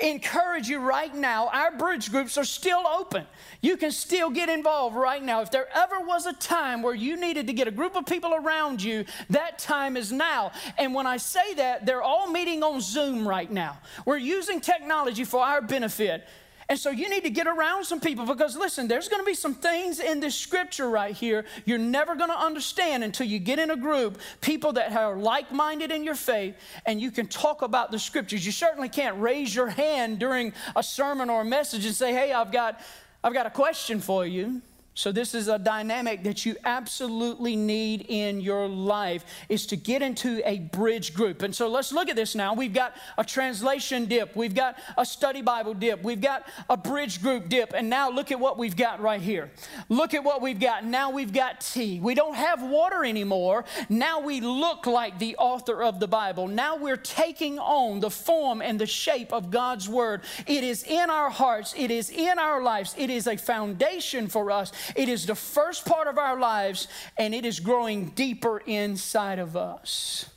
encourage 0.00 0.68
you 0.68 0.80
right 0.80 1.14
now 1.14 1.48
our 1.48 1.76
bridge 1.76 2.10
groups 2.10 2.36
are 2.36 2.44
still 2.44 2.86
open. 2.86 3.24
You 3.60 3.76
can 3.76 3.90
still 3.90 4.30
get 4.30 4.48
involved 4.48 4.96
right 4.96 5.22
now. 5.22 5.40
If 5.40 5.50
there 5.50 5.68
ever 5.74 6.00
was 6.00 6.26
a 6.26 6.32
time 6.32 6.82
where 6.82 6.94
you 6.94 7.16
needed 7.16 7.46
to 7.46 7.52
get 7.52 7.68
a 7.68 7.70
group 7.70 7.96
of 7.96 8.06
people 8.06 8.34
around 8.34 8.82
you, 8.82 9.04
that 9.30 9.58
time 9.58 9.96
is 9.96 10.10
now. 10.10 10.52
And 10.78 10.94
when 10.94 11.06
I 11.06 11.16
say 11.16 11.54
that, 11.54 11.86
they're 11.86 12.02
all 12.02 12.30
meeting 12.30 12.62
on 12.62 12.80
Zoom 12.80 13.26
right 13.26 13.50
now. 13.50 13.78
We're 14.04 14.18
using 14.18 14.60
technology 14.60 15.24
for 15.24 15.40
our 15.40 15.62
benefit. 15.62 16.26
And 16.70 16.78
so 16.78 16.90
you 16.90 17.08
need 17.08 17.24
to 17.24 17.30
get 17.30 17.46
around 17.46 17.84
some 17.84 17.98
people 17.98 18.26
because 18.26 18.54
listen, 18.54 18.88
there's 18.88 19.08
going 19.08 19.22
to 19.22 19.26
be 19.26 19.34
some 19.34 19.54
things 19.54 20.00
in 20.00 20.20
this 20.20 20.34
scripture 20.34 20.90
right 20.90 21.16
here 21.16 21.46
you're 21.64 21.78
never 21.78 22.14
going 22.14 22.28
to 22.28 22.38
understand 22.38 23.02
until 23.02 23.26
you 23.26 23.38
get 23.38 23.58
in 23.58 23.70
a 23.70 23.76
group, 23.76 24.18
people 24.42 24.74
that 24.74 24.92
are 24.92 25.16
like 25.16 25.50
minded 25.50 25.90
in 25.90 26.04
your 26.04 26.14
faith, 26.14 26.56
and 26.84 27.00
you 27.00 27.10
can 27.10 27.26
talk 27.26 27.62
about 27.62 27.90
the 27.90 27.98
scriptures. 27.98 28.44
You 28.44 28.52
certainly 28.52 28.90
can't 28.90 29.18
raise 29.18 29.54
your 29.54 29.68
hand 29.68 30.18
during 30.18 30.52
a 30.76 30.82
sermon 30.82 31.30
or 31.30 31.40
a 31.40 31.44
message 31.44 31.86
and 31.86 31.94
say, 31.94 32.12
hey, 32.12 32.32
I've 32.32 32.52
got, 32.52 32.80
I've 33.24 33.32
got 33.32 33.46
a 33.46 33.50
question 33.50 34.00
for 34.00 34.26
you. 34.26 34.60
So 34.98 35.12
this 35.12 35.32
is 35.32 35.46
a 35.46 35.60
dynamic 35.60 36.24
that 36.24 36.44
you 36.44 36.56
absolutely 36.64 37.54
need 37.54 38.06
in 38.08 38.40
your 38.40 38.66
life 38.66 39.24
is 39.48 39.64
to 39.66 39.76
get 39.76 40.02
into 40.02 40.42
a 40.44 40.58
bridge 40.58 41.14
group. 41.14 41.42
And 41.42 41.54
so 41.54 41.68
let's 41.68 41.92
look 41.92 42.08
at 42.08 42.16
this 42.16 42.34
now. 42.34 42.52
We've 42.52 42.74
got 42.74 42.96
a 43.16 43.22
translation 43.22 44.06
dip, 44.06 44.34
we've 44.34 44.56
got 44.56 44.76
a 44.96 45.06
study 45.06 45.40
Bible 45.40 45.74
dip, 45.74 46.02
we've 46.02 46.20
got 46.20 46.48
a 46.68 46.76
bridge 46.76 47.22
group 47.22 47.48
dip, 47.48 47.74
and 47.76 47.88
now 47.88 48.10
look 48.10 48.32
at 48.32 48.40
what 48.40 48.58
we've 48.58 48.74
got 48.74 49.00
right 49.00 49.20
here. 49.20 49.52
Look 49.88 50.14
at 50.14 50.24
what 50.24 50.42
we've 50.42 50.58
got. 50.58 50.84
Now 50.84 51.12
we've 51.12 51.32
got 51.32 51.60
tea. 51.60 52.00
We 52.00 52.16
don't 52.16 52.34
have 52.34 52.60
water 52.60 53.04
anymore. 53.04 53.66
Now 53.88 54.18
we 54.18 54.40
look 54.40 54.84
like 54.88 55.20
the 55.20 55.36
author 55.36 55.80
of 55.80 56.00
the 56.00 56.08
Bible. 56.08 56.48
Now 56.48 56.76
we're 56.76 56.96
taking 56.96 57.60
on 57.60 58.00
the 58.00 58.10
form 58.10 58.60
and 58.60 58.80
the 58.80 58.86
shape 58.86 59.32
of 59.32 59.52
God's 59.52 59.88
word. 59.88 60.22
It 60.48 60.64
is 60.64 60.82
in 60.82 61.08
our 61.08 61.30
hearts, 61.30 61.72
it 61.76 61.92
is 61.92 62.10
in 62.10 62.40
our 62.40 62.60
lives. 62.60 62.96
It 62.98 63.10
is 63.10 63.28
a 63.28 63.36
foundation 63.36 64.26
for 64.26 64.50
us. 64.50 64.72
It 64.94 65.08
is 65.08 65.26
the 65.26 65.34
first 65.34 65.84
part 65.84 66.08
of 66.08 66.18
our 66.18 66.38
lives, 66.38 66.88
and 67.16 67.34
it 67.34 67.44
is 67.44 67.60
growing 67.60 68.06
deeper 68.10 68.58
inside 68.66 69.38
of 69.38 69.56
us. 69.56 70.30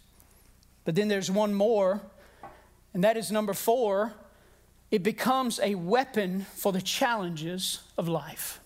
But 0.85 0.95
then 0.95 1.07
there's 1.07 1.29
one 1.29 1.53
more, 1.53 2.01
and 2.93 3.03
that 3.03 3.17
is 3.17 3.31
number 3.31 3.53
four 3.53 4.13
it 4.91 5.03
becomes 5.03 5.57
a 5.63 5.75
weapon 5.75 6.45
for 6.55 6.73
the 6.73 6.81
challenges 6.81 7.79
of 7.97 8.09
life. 8.09 8.59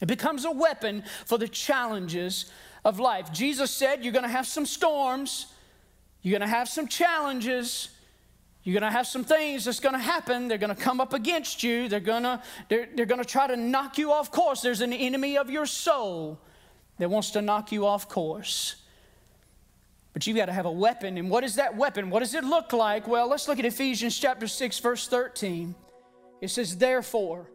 It 0.00 0.06
becomes 0.06 0.44
a 0.44 0.50
weapon 0.50 1.02
for 1.26 1.38
the 1.38 1.48
challenges 1.48 2.46
of 2.84 3.00
life. 3.00 3.32
Jesus 3.32 3.72
said, 3.72 4.04
You're 4.04 4.12
going 4.12 4.24
to 4.24 4.28
have 4.28 4.46
some 4.46 4.64
storms, 4.64 5.46
you're 6.22 6.38
going 6.38 6.48
to 6.48 6.54
have 6.54 6.68
some 6.68 6.86
challenges, 6.86 7.88
you're 8.64 8.78
going 8.78 8.88
to 8.88 8.96
have 8.96 9.08
some 9.08 9.24
things 9.24 9.64
that's 9.64 9.80
going 9.80 9.94
to 9.94 10.00
happen. 10.00 10.46
They're 10.46 10.58
going 10.58 10.74
to 10.74 10.80
come 10.80 11.00
up 11.00 11.14
against 11.14 11.62
you. 11.64 11.88
They're 11.88 11.98
going 11.98 12.22
to 12.22 12.40
they're, 12.68 12.88
they're 12.94 13.06
going 13.06 13.20
to 13.20 13.28
try 13.28 13.48
to 13.48 13.56
knock 13.56 13.98
you 13.98 14.12
off 14.12 14.30
course. 14.30 14.60
There's 14.60 14.80
an 14.80 14.92
enemy 14.92 15.36
of 15.36 15.50
your 15.50 15.66
soul 15.66 16.40
that 16.98 17.10
wants 17.10 17.32
to 17.32 17.42
knock 17.42 17.72
you 17.72 17.86
off 17.86 18.08
course. 18.08 18.76
But 20.12 20.26
you've 20.26 20.36
got 20.36 20.46
to 20.46 20.52
have 20.52 20.66
a 20.66 20.70
weapon. 20.70 21.18
And 21.18 21.28
what 21.28 21.42
is 21.42 21.56
that 21.56 21.76
weapon? 21.76 22.10
What 22.10 22.20
does 22.20 22.34
it 22.34 22.44
look 22.44 22.72
like? 22.72 23.08
Well, 23.08 23.26
let's 23.28 23.48
look 23.48 23.58
at 23.58 23.64
Ephesians 23.64 24.16
chapter 24.16 24.46
6 24.46 24.78
verse 24.78 25.08
13. 25.08 25.74
It 26.40 26.48
says, 26.48 26.76
"Therefore, 26.76 27.50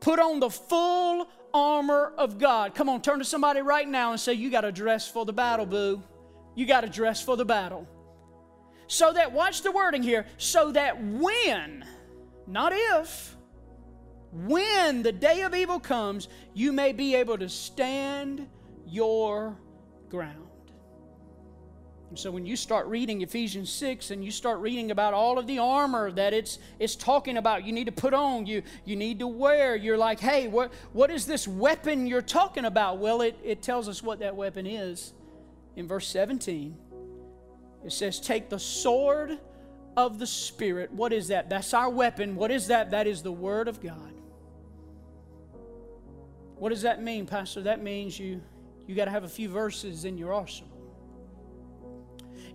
put 0.00 0.18
on 0.18 0.40
the 0.40 0.50
full 0.50 1.28
armor 1.52 2.14
of 2.16 2.38
God." 2.38 2.74
Come 2.74 2.88
on, 2.88 3.02
turn 3.02 3.18
to 3.18 3.24
somebody 3.24 3.60
right 3.60 3.88
now 3.88 4.12
and 4.12 4.20
say, 4.20 4.32
"You 4.32 4.50
got 4.50 4.62
to 4.62 4.72
dress 4.72 5.08
for 5.08 5.26
the 5.26 5.32
battle, 5.32 5.66
boo. 5.66 6.02
You 6.54 6.64
got 6.64 6.82
to 6.82 6.88
dress 6.88 7.20
for 7.20 7.36
the 7.36 7.44
battle." 7.44 7.86
So 8.88 9.12
that, 9.12 9.32
watch 9.32 9.62
the 9.62 9.70
wording 9.70 10.02
here, 10.02 10.26
so 10.38 10.72
that 10.72 11.00
when, 11.02 11.84
not 12.46 12.72
if, 12.74 13.36
when 14.32 15.02
the 15.02 15.12
day 15.12 15.42
of 15.42 15.54
evil 15.54 15.78
comes, 15.78 16.28
you 16.54 16.72
may 16.72 16.92
be 16.92 17.14
able 17.14 17.38
to 17.38 17.48
stand 17.48 18.48
your 18.86 19.56
ground. 20.08 20.48
And 22.08 22.18
so 22.18 22.30
when 22.30 22.46
you 22.46 22.56
start 22.56 22.86
reading 22.86 23.20
Ephesians 23.20 23.70
6 23.70 24.10
and 24.10 24.24
you 24.24 24.30
start 24.30 24.60
reading 24.60 24.90
about 24.90 25.12
all 25.12 25.38
of 25.38 25.46
the 25.46 25.58
armor 25.58 26.10
that 26.12 26.32
it's 26.32 26.58
it's 26.78 26.96
talking 26.96 27.36
about 27.36 27.64
you 27.64 27.72
need 27.74 27.84
to 27.84 27.92
put 27.92 28.14
on, 28.14 28.46
you 28.46 28.62
you 28.86 28.96
need 28.96 29.18
to 29.18 29.26
wear, 29.26 29.76
you're 29.76 29.98
like, 29.98 30.18
hey, 30.18 30.48
what 30.48 30.72
what 30.94 31.10
is 31.10 31.26
this 31.26 31.46
weapon 31.46 32.06
you're 32.06 32.22
talking 32.22 32.64
about? 32.64 32.96
Well, 32.98 33.20
it, 33.20 33.38
it 33.44 33.60
tells 33.60 33.90
us 33.90 34.02
what 34.02 34.20
that 34.20 34.34
weapon 34.36 34.66
is 34.66 35.12
in 35.76 35.86
verse 35.86 36.08
17. 36.08 36.74
It 37.84 37.92
says, 37.92 38.20
Take 38.20 38.48
the 38.48 38.58
sword 38.58 39.38
of 39.96 40.18
the 40.18 40.26
Spirit. 40.26 40.92
What 40.92 41.12
is 41.12 41.28
that? 41.28 41.50
That's 41.50 41.74
our 41.74 41.90
weapon. 41.90 42.36
What 42.36 42.50
is 42.50 42.68
that? 42.68 42.90
That 42.90 43.06
is 43.06 43.22
the 43.22 43.32
Word 43.32 43.68
of 43.68 43.82
God. 43.82 44.14
What 46.56 46.70
does 46.70 46.82
that 46.82 47.02
mean, 47.02 47.26
Pastor? 47.26 47.62
That 47.62 47.82
means 47.82 48.18
you, 48.18 48.40
you 48.86 48.94
got 48.94 49.06
to 49.06 49.10
have 49.10 49.24
a 49.24 49.28
few 49.28 49.48
verses 49.48 50.04
in 50.04 50.18
your 50.18 50.32
arsenal. 50.32 50.77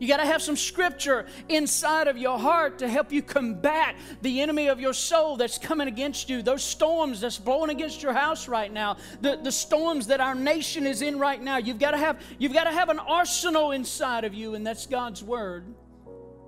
You 0.03 0.09
got 0.09 0.17
to 0.17 0.25
have 0.25 0.41
some 0.41 0.57
scripture 0.57 1.27
inside 1.47 2.09
of 2.09 2.17
your 2.17 2.37
heart 2.37 2.79
to 2.79 2.89
help 2.89 3.13
you 3.13 3.21
combat 3.21 3.95
the 4.21 4.41
enemy 4.41 4.67
of 4.67 4.81
your 4.81 4.91
soul 4.91 5.37
that's 5.37 5.57
coming 5.57 5.87
against 5.87 6.29
you, 6.29 6.41
those 6.41 6.61
storms 6.61 7.21
that's 7.21 7.37
blowing 7.37 7.69
against 7.69 8.03
your 8.03 8.11
house 8.11 8.49
right 8.49 8.69
now, 8.69 8.97
the, 9.21 9.39
the 9.41 9.51
storms 9.51 10.07
that 10.07 10.19
our 10.19 10.35
nation 10.35 10.85
is 10.85 11.01
in 11.01 11.19
right 11.19 11.41
now. 11.41 11.55
You've 11.55 11.79
got 11.79 11.91
to 11.91 11.97
have 11.97 12.21
you've 12.37 12.51
got 12.51 12.65
to 12.65 12.71
have 12.71 12.89
an 12.89 12.99
arsenal 12.99 13.71
inside 13.71 14.25
of 14.25 14.33
you, 14.33 14.55
and 14.55 14.67
that's 14.67 14.87
God's 14.87 15.23
word. 15.23 15.73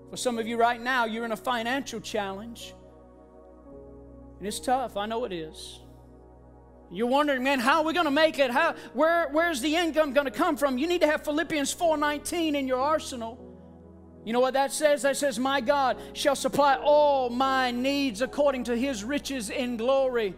For 0.10 0.18
some 0.18 0.38
of 0.38 0.46
you 0.46 0.58
right 0.58 0.82
now, 0.82 1.06
you're 1.06 1.24
in 1.24 1.32
a 1.32 1.38
financial 1.38 2.02
challenge. 2.02 2.74
And 4.38 4.46
it's 4.46 4.60
tough. 4.60 4.98
I 4.98 5.06
know 5.06 5.24
it 5.24 5.32
is. 5.32 5.80
You're 6.91 7.08
wondering, 7.08 7.41
man, 7.41 7.62
how 7.62 7.80
are 7.80 7.86
we 7.86 7.94
going 7.94 8.04
to 8.04 8.12
make 8.12 8.38
it? 8.38 8.52
How, 8.52 8.76
where, 8.94 9.30
where's 9.32 9.62
the 9.62 9.78
income 9.78 10.12
going 10.12 10.26
to 10.26 10.32
come 10.32 10.58
from? 10.58 10.78
You 10.78 10.88
need 10.88 11.00
to 11.02 11.08
have 11.08 11.24
Philippians 11.24 11.74
4.19 11.74 12.56
in 12.56 12.68
your 12.68 12.80
arsenal. 12.80 13.44
You 14.25 14.33
know 14.33 14.39
what 14.39 14.55
that 14.55 14.73
says? 14.73 15.03
That 15.03 15.15
says, 15.15 15.38
My 15.38 15.61
God 15.61 15.97
shall 16.13 16.35
supply 16.35 16.75
all 16.75 17.29
my 17.29 17.69
needs 17.71 18.21
according 18.21 18.65
to 18.65 18.75
his 18.75 19.03
riches 19.03 19.51
in 19.51 19.77
glory. 19.77 20.33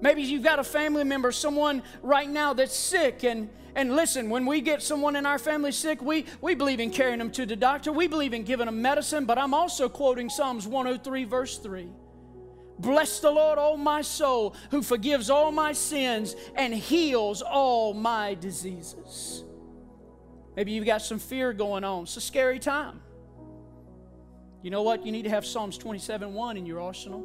Maybe 0.00 0.22
you've 0.22 0.44
got 0.44 0.58
a 0.58 0.64
family 0.64 1.04
member, 1.04 1.32
someone 1.32 1.82
right 2.02 2.28
now 2.28 2.52
that's 2.52 2.76
sick, 2.76 3.24
and, 3.24 3.48
and 3.74 3.96
listen, 3.96 4.30
when 4.30 4.46
we 4.46 4.60
get 4.60 4.82
someone 4.82 5.16
in 5.16 5.26
our 5.26 5.38
family 5.38 5.72
sick, 5.72 6.00
we, 6.02 6.26
we 6.40 6.54
believe 6.54 6.80
in 6.80 6.90
carrying 6.90 7.18
them 7.18 7.30
to 7.32 7.46
the 7.46 7.56
doctor. 7.56 7.90
We 7.90 8.06
believe 8.06 8.32
in 8.32 8.44
giving 8.44 8.66
them 8.66 8.80
medicine, 8.80 9.24
but 9.24 9.38
I'm 9.38 9.54
also 9.54 9.88
quoting 9.88 10.30
Psalms 10.30 10.66
103, 10.66 11.24
verse 11.24 11.58
3. 11.58 11.88
Bless 12.78 13.20
the 13.20 13.30
Lord, 13.30 13.58
O 13.58 13.76
my 13.76 14.02
soul, 14.02 14.54
who 14.70 14.82
forgives 14.82 15.30
all 15.30 15.50
my 15.50 15.72
sins 15.72 16.36
and 16.54 16.74
heals 16.74 17.40
all 17.40 17.94
my 17.94 18.34
diseases. 18.34 19.44
Maybe 20.54 20.72
you've 20.72 20.86
got 20.86 21.02
some 21.02 21.18
fear 21.18 21.52
going 21.54 21.84
on. 21.84 22.04
It's 22.04 22.16
a 22.18 22.20
scary 22.20 22.58
time. 22.58 23.00
You 24.66 24.70
know 24.70 24.82
what? 24.82 25.06
You 25.06 25.12
need 25.12 25.22
to 25.22 25.30
have 25.30 25.46
Psalms 25.46 25.78
27 25.78 26.34
1 26.34 26.56
in 26.56 26.66
your 26.66 26.80
arsenal. 26.80 27.24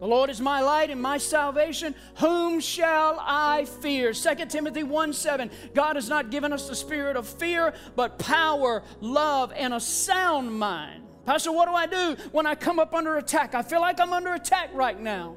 The 0.00 0.08
Lord 0.08 0.28
is 0.28 0.40
my 0.40 0.60
light 0.60 0.90
and 0.90 1.00
my 1.00 1.18
salvation. 1.18 1.94
Whom 2.16 2.58
shall 2.58 3.16
I 3.20 3.66
fear? 3.80 4.12
2 4.12 4.46
Timothy 4.46 4.82
1 4.82 5.12
7. 5.12 5.52
God 5.72 5.94
has 5.94 6.08
not 6.08 6.32
given 6.32 6.52
us 6.52 6.68
the 6.68 6.74
spirit 6.74 7.16
of 7.16 7.28
fear, 7.28 7.74
but 7.94 8.18
power, 8.18 8.82
love, 9.00 9.52
and 9.54 9.72
a 9.72 9.78
sound 9.78 10.52
mind. 10.52 11.04
Pastor, 11.24 11.52
what 11.52 11.68
do 11.68 11.74
I 11.74 11.86
do 11.86 12.20
when 12.32 12.44
I 12.44 12.56
come 12.56 12.80
up 12.80 12.92
under 12.92 13.18
attack? 13.18 13.54
I 13.54 13.62
feel 13.62 13.80
like 13.80 14.00
I'm 14.00 14.12
under 14.12 14.34
attack 14.34 14.70
right 14.74 15.00
now. 15.00 15.36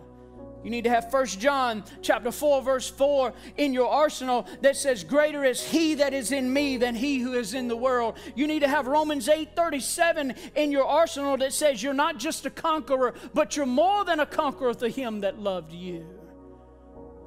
You 0.68 0.72
need 0.72 0.84
to 0.84 0.90
have 0.90 1.14
1 1.14 1.26
John 1.28 1.82
chapter 2.02 2.30
4 2.30 2.62
verse 2.62 2.90
4 2.90 3.32
in 3.56 3.72
your 3.72 3.88
arsenal 3.88 4.46
that 4.60 4.76
says 4.76 5.06
greater 5.06 5.46
is 5.46 5.64
he 5.64 5.94
that 5.94 6.14
is 6.14 6.34
in 6.34 6.52
me 6.52 6.76
than 6.76 6.94
he 6.94 7.20
who 7.20 7.36
is 7.36 7.54
in 7.54 7.70
the 7.70 7.78
world. 7.78 8.18
You 8.36 8.48
need 8.48 8.60
to 8.64 8.68
have 8.68 8.86
Romans 8.86 9.30
8:37 9.30 10.36
in 10.58 10.74
your 10.74 10.84
arsenal 10.84 11.38
that 11.38 11.54
says 11.54 11.82
you're 11.82 11.94
not 11.94 12.18
just 12.18 12.46
a 12.46 12.50
conqueror, 12.50 13.14
but 13.34 13.56
you're 13.56 13.66
more 13.66 14.04
than 14.04 14.20
a 14.20 14.26
conqueror 14.26 14.74
to 14.74 14.90
him 14.90 15.22
that 15.22 15.40
loved 15.40 15.72
you. 15.72 16.06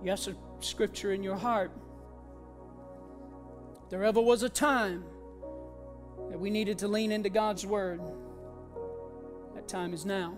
Yes, 0.05 0.25
some 0.25 0.37
scripture 0.61 1.15
in 1.15 1.23
your 1.23 1.37
heart. 1.37 1.73
There 3.89 4.05
ever 4.05 4.21
was 4.21 4.43
a 4.43 4.51
time 4.51 5.03
that 6.29 6.39
we 6.39 6.51
needed 6.51 6.77
to 6.81 6.89
lean 6.89 7.11
into 7.11 7.31
God's 7.31 7.65
word 7.65 8.03
That 9.55 9.67
time 9.67 9.95
is 9.95 10.05
now. 10.05 10.37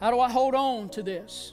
How 0.00 0.10
do 0.10 0.20
I 0.20 0.30
hold 0.30 0.54
on 0.54 0.88
to 0.90 1.02
this? 1.02 1.52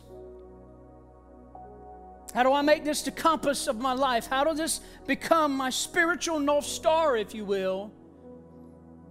How 2.33 2.43
do 2.43 2.53
I 2.53 2.61
make 2.61 2.83
this 2.83 3.01
the 3.01 3.11
compass 3.11 3.67
of 3.67 3.79
my 3.79 3.93
life? 3.93 4.27
How 4.27 4.43
does 4.43 4.57
this 4.57 4.81
become 5.05 5.55
my 5.55 5.69
spiritual 5.69 6.39
North 6.39 6.65
Star, 6.65 7.17
if 7.17 7.35
you 7.35 7.43
will? 7.43 7.91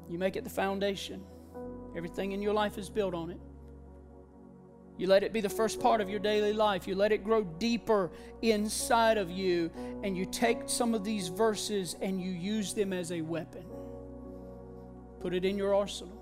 You 0.09 0.19
make 0.19 0.37
it 0.37 0.45
the 0.45 0.51
foundation. 0.51 1.23
Everything 1.97 2.33
in 2.33 2.40
your 2.40 2.55
life 2.55 2.79
is 2.79 2.88
built 2.88 3.14
on 3.14 3.31
it. 3.31 3.40
You 4.97 5.07
let 5.07 5.23
it 5.23 5.33
be 5.33 5.40
the 5.40 5.49
first 5.49 5.81
part 5.81 6.01
of 6.01 6.11
your 6.11 6.19
daily 6.19 6.53
life. 6.53 6.87
You 6.87 6.95
let 6.95 7.11
it 7.11 7.25
grow 7.25 7.43
deeper 7.43 8.11
inside 8.43 9.16
of 9.16 9.31
you. 9.31 9.71
And 10.03 10.16
you 10.16 10.27
take 10.27 10.62
some 10.66 10.95
of 10.95 11.05
these 11.05 11.29
verses 11.29 11.97
and 12.03 12.21
you 12.21 12.31
use 12.31 12.75
them 12.75 12.93
as 12.93 13.11
a 13.11 13.23
weapon. 13.23 13.64
Put 15.21 15.33
it 15.33 15.45
in 15.45 15.57
your 15.57 15.75
arsenal. 15.75 16.19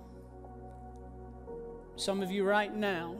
Some 1.98 2.22
of 2.22 2.30
you 2.30 2.44
right 2.44 2.72
now, 2.72 3.16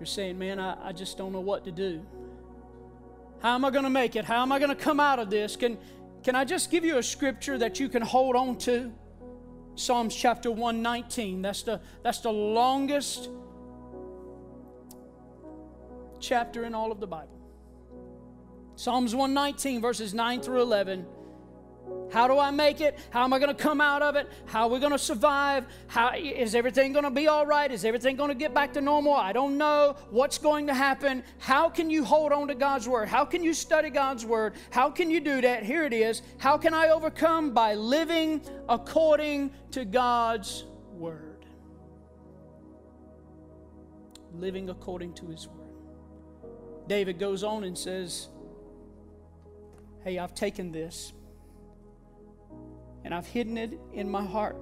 you're 0.00 0.06
saying, 0.06 0.36
Man, 0.36 0.58
I, 0.58 0.88
I 0.88 0.92
just 0.92 1.16
don't 1.16 1.32
know 1.32 1.40
what 1.40 1.64
to 1.64 1.70
do. 1.70 2.04
How 3.40 3.54
am 3.54 3.64
I 3.64 3.70
going 3.70 3.84
to 3.84 3.90
make 3.90 4.16
it? 4.16 4.24
How 4.24 4.42
am 4.42 4.50
I 4.50 4.58
going 4.58 4.70
to 4.70 4.74
come 4.74 4.98
out 4.98 5.20
of 5.20 5.30
this? 5.30 5.54
Can, 5.54 5.78
can 6.24 6.34
I 6.34 6.44
just 6.44 6.72
give 6.72 6.84
you 6.84 6.98
a 6.98 7.02
scripture 7.04 7.56
that 7.58 7.78
you 7.78 7.88
can 7.88 8.02
hold 8.02 8.34
on 8.34 8.58
to? 8.58 8.92
Psalms 9.76 10.12
chapter 10.16 10.50
119. 10.50 11.40
That's 11.40 11.62
the, 11.62 11.80
that's 12.02 12.18
the 12.18 12.32
longest 12.32 13.28
chapter 16.18 16.64
in 16.64 16.74
all 16.74 16.90
of 16.90 16.98
the 16.98 17.06
Bible. 17.06 17.38
Psalms 18.74 19.14
119, 19.14 19.80
verses 19.80 20.14
9 20.14 20.40
through 20.40 20.62
11. 20.62 21.06
How 22.14 22.28
do 22.28 22.38
I 22.38 22.52
make 22.52 22.80
it? 22.80 22.96
How 23.10 23.24
am 23.24 23.32
I 23.32 23.40
going 23.40 23.54
to 23.54 23.60
come 23.60 23.80
out 23.80 24.00
of 24.00 24.14
it? 24.14 24.30
How 24.46 24.62
are 24.62 24.68
we 24.68 24.78
going 24.78 24.92
to 24.92 24.98
survive? 24.98 25.66
How 25.88 26.14
is 26.14 26.54
everything 26.54 26.92
going 26.92 27.02
to 27.04 27.10
be 27.10 27.26
all 27.26 27.44
right? 27.44 27.68
Is 27.68 27.84
everything 27.84 28.14
going 28.14 28.28
to 28.28 28.36
get 28.36 28.54
back 28.54 28.72
to 28.74 28.80
normal? 28.80 29.14
I 29.14 29.32
don't 29.32 29.58
know 29.58 29.96
what's 30.10 30.38
going 30.38 30.68
to 30.68 30.74
happen. 30.74 31.24
How 31.38 31.68
can 31.68 31.90
you 31.90 32.04
hold 32.04 32.30
on 32.30 32.46
to 32.46 32.54
God's 32.54 32.88
word? 32.88 33.08
How 33.08 33.24
can 33.24 33.42
you 33.42 33.52
study 33.52 33.90
God's 33.90 34.24
word? 34.24 34.54
How 34.70 34.90
can 34.90 35.10
you 35.10 35.18
do 35.18 35.40
that? 35.40 35.64
Here 35.64 35.86
it 35.86 35.92
is. 35.92 36.22
How 36.38 36.56
can 36.56 36.72
I 36.72 36.90
overcome 36.90 37.50
by 37.50 37.74
living 37.74 38.42
according 38.68 39.50
to 39.72 39.84
God's 39.84 40.66
word? 40.92 41.44
Living 44.34 44.70
according 44.70 45.14
to 45.14 45.26
his 45.26 45.48
word. 45.48 45.66
David 46.86 47.18
goes 47.18 47.42
on 47.42 47.64
and 47.64 47.76
says, 47.76 48.28
Hey, 50.04 50.20
I've 50.20 50.34
taken 50.36 50.70
this 50.70 51.12
and 53.04 53.14
I've 53.14 53.26
hidden 53.26 53.58
it 53.58 53.78
in 53.92 54.10
my 54.10 54.24
heart 54.24 54.56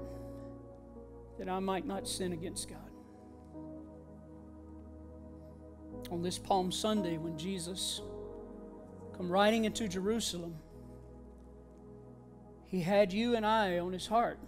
that 1.39 1.49
I 1.49 1.61
might 1.61 1.87
not 1.87 2.07
sin 2.07 2.33
against 2.33 2.69
God. 2.69 2.79
On 6.11 6.23
this 6.23 6.39
Palm 6.39 6.71
Sunday, 6.73 7.17
when 7.17 7.39
Jesus 7.39 8.03
come 9.17 9.31
riding 9.31 9.65
into 9.65 9.89
Jerusalem, 9.89 10.57
he 12.67 12.81
had 12.81 13.13
you 13.13 13.37
and 13.37 13.47
I 13.47 13.79
on 13.79 13.93
his 13.93 14.07
heart 14.07 14.39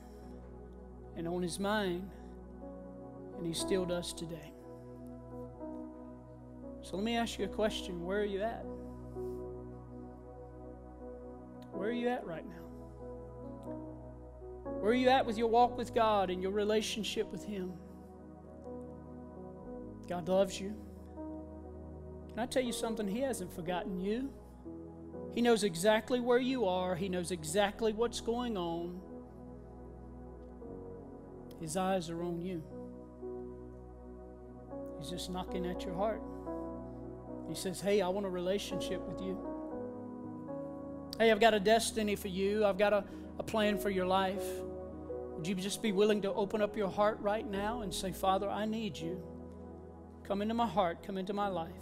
and 1.17 1.29
on 1.29 1.43
his 1.43 1.61
mind, 1.61 2.11
and 3.39 3.47
he 3.47 3.53
still 3.53 3.85
does 3.85 4.13
today. 4.13 4.53
So 6.83 6.97
let 6.97 7.05
me 7.05 7.17
ask 7.17 7.39
you 7.39 7.45
a 7.45 7.49
question 7.49 8.05
where 8.05 8.21
are 8.21 8.25
you 8.25 8.43
at? 8.43 8.65
Where 11.73 11.89
are 11.89 11.93
you 11.93 12.09
at 12.09 12.27
right 12.27 12.47
now? 12.47 12.64
Where 14.65 14.93
are 14.93 14.95
you 14.95 15.09
at 15.09 15.27
with 15.27 15.39
your 15.39 15.49
walk 15.49 15.77
with 15.77 15.95
God 15.95 16.31
and 16.31 16.43
your 16.43 16.53
relationship 16.53 17.31
with 17.31 17.45
Him? 17.45 17.73
God 20.09 20.29
loves 20.29 20.61
you. 20.61 20.75
Can 22.29 22.39
I 22.39 22.47
tell 22.47 22.63
you 22.63 22.73
something? 22.73 23.07
He 23.07 23.21
hasn't 23.21 23.55
forgotten 23.55 24.01
you. 24.01 24.31
He 25.35 25.41
knows 25.41 25.65
exactly 25.65 26.21
where 26.21 26.39
you 26.39 26.67
are, 26.67 26.95
He 26.95 27.09
knows 27.09 27.31
exactly 27.31 27.93
what's 27.93 28.21
going 28.21 28.57
on. 28.57 29.01
His 31.61 31.77
eyes 31.77 32.11
are 32.11 32.23
on 32.23 32.41
you. 32.41 32.63
He's 34.99 35.11
just 35.11 35.31
knocking 35.31 35.67
at 35.67 35.85
your 35.85 35.95
heart. 35.95 36.23
He 37.49 37.55
says, 37.55 37.81
Hey, 37.81 38.01
I 38.01 38.09
want 38.09 38.27
a 38.27 38.31
relationship 38.31 39.01
with 39.07 39.21
you. 39.21 39.54
Hey, 41.19 41.31
I've 41.31 41.41
got 41.41 41.55
a 41.55 41.61
destiny 41.61 42.17
for 42.17 42.29
you. 42.29 42.65
I've 42.65 42.79
got 42.79 42.93
a 42.93 43.05
a 43.39 43.43
plan 43.43 43.79
for 43.79 43.91
your 43.91 44.07
life, 44.07 44.45
would 45.37 45.47
you 45.47 45.55
just 45.55 45.83
be 45.83 45.93
willing 45.93 46.23
to 46.23 46.33
open 46.33 46.63
up 46.63 46.77
your 46.77 46.89
heart 46.89 47.19
right 47.21 47.49
now 47.49 47.83
and 47.83 47.93
say, 47.93 48.13
Father, 48.13 48.49
I 48.49 48.65
need 48.65 48.97
you. 48.97 49.21
Come 50.23 50.43
into 50.43 50.55
my 50.55 50.67
heart, 50.67 51.03
come 51.03 51.19
into 51.19 51.33
my 51.33 51.49
life. 51.49 51.73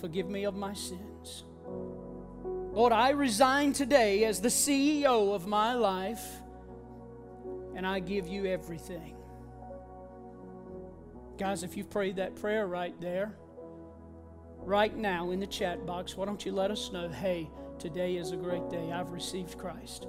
Forgive 0.00 0.28
me 0.28 0.44
of 0.44 0.54
my 0.54 0.72
sins. 0.74 1.44
Lord, 2.44 2.92
I 2.92 3.10
resign 3.10 3.72
today 3.72 4.24
as 4.24 4.40
the 4.40 4.48
CEO 4.48 5.34
of 5.34 5.46
my 5.46 5.74
life, 5.74 6.24
and 7.76 7.86
I 7.86 8.00
give 8.00 8.28
you 8.28 8.46
everything. 8.46 9.16
Guys, 11.38 11.64
if 11.64 11.76
you've 11.76 11.90
prayed 11.90 12.16
that 12.16 12.36
prayer 12.36 12.66
right 12.66 12.98
there, 13.00 13.36
right 14.58 14.96
now 14.96 15.30
in 15.30 15.40
the 15.40 15.46
chat 15.46 15.84
box, 15.84 16.16
why 16.16 16.24
don't 16.24 16.44
you 16.44 16.52
let 16.52 16.70
us 16.70 16.92
know, 16.92 17.08
hey, 17.08 17.50
today 17.78 18.16
is 18.16 18.32
a 18.32 18.36
great 18.36 18.68
day. 18.70 18.92
I've 18.92 19.10
received 19.10 19.58
Christ. 19.58 20.06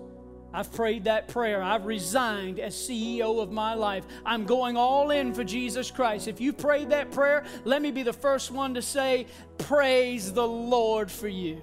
I've 0.53 0.71
prayed 0.71 1.03
that 1.03 1.27
prayer. 1.27 1.61
I've 1.61 1.85
resigned 1.85 2.59
as 2.59 2.73
CEO 2.75 3.41
of 3.41 3.51
my 3.51 3.73
life. 3.73 4.05
I'm 4.25 4.45
going 4.45 4.77
all 4.77 5.11
in 5.11 5.33
for 5.33 5.43
Jesus 5.43 5.91
Christ. 5.91 6.29
If 6.29 6.39
you 6.39 6.53
prayed 6.53 6.91
that 6.91 7.11
prayer, 7.11 7.43
let 7.65 7.81
me 7.81 7.91
be 7.91 8.03
the 8.03 8.13
first 8.13 8.51
one 8.51 8.73
to 8.75 8.81
say, 8.81 9.27
Praise 9.57 10.31
the 10.31 10.47
Lord 10.47 11.11
for 11.11 11.27
you. 11.27 11.61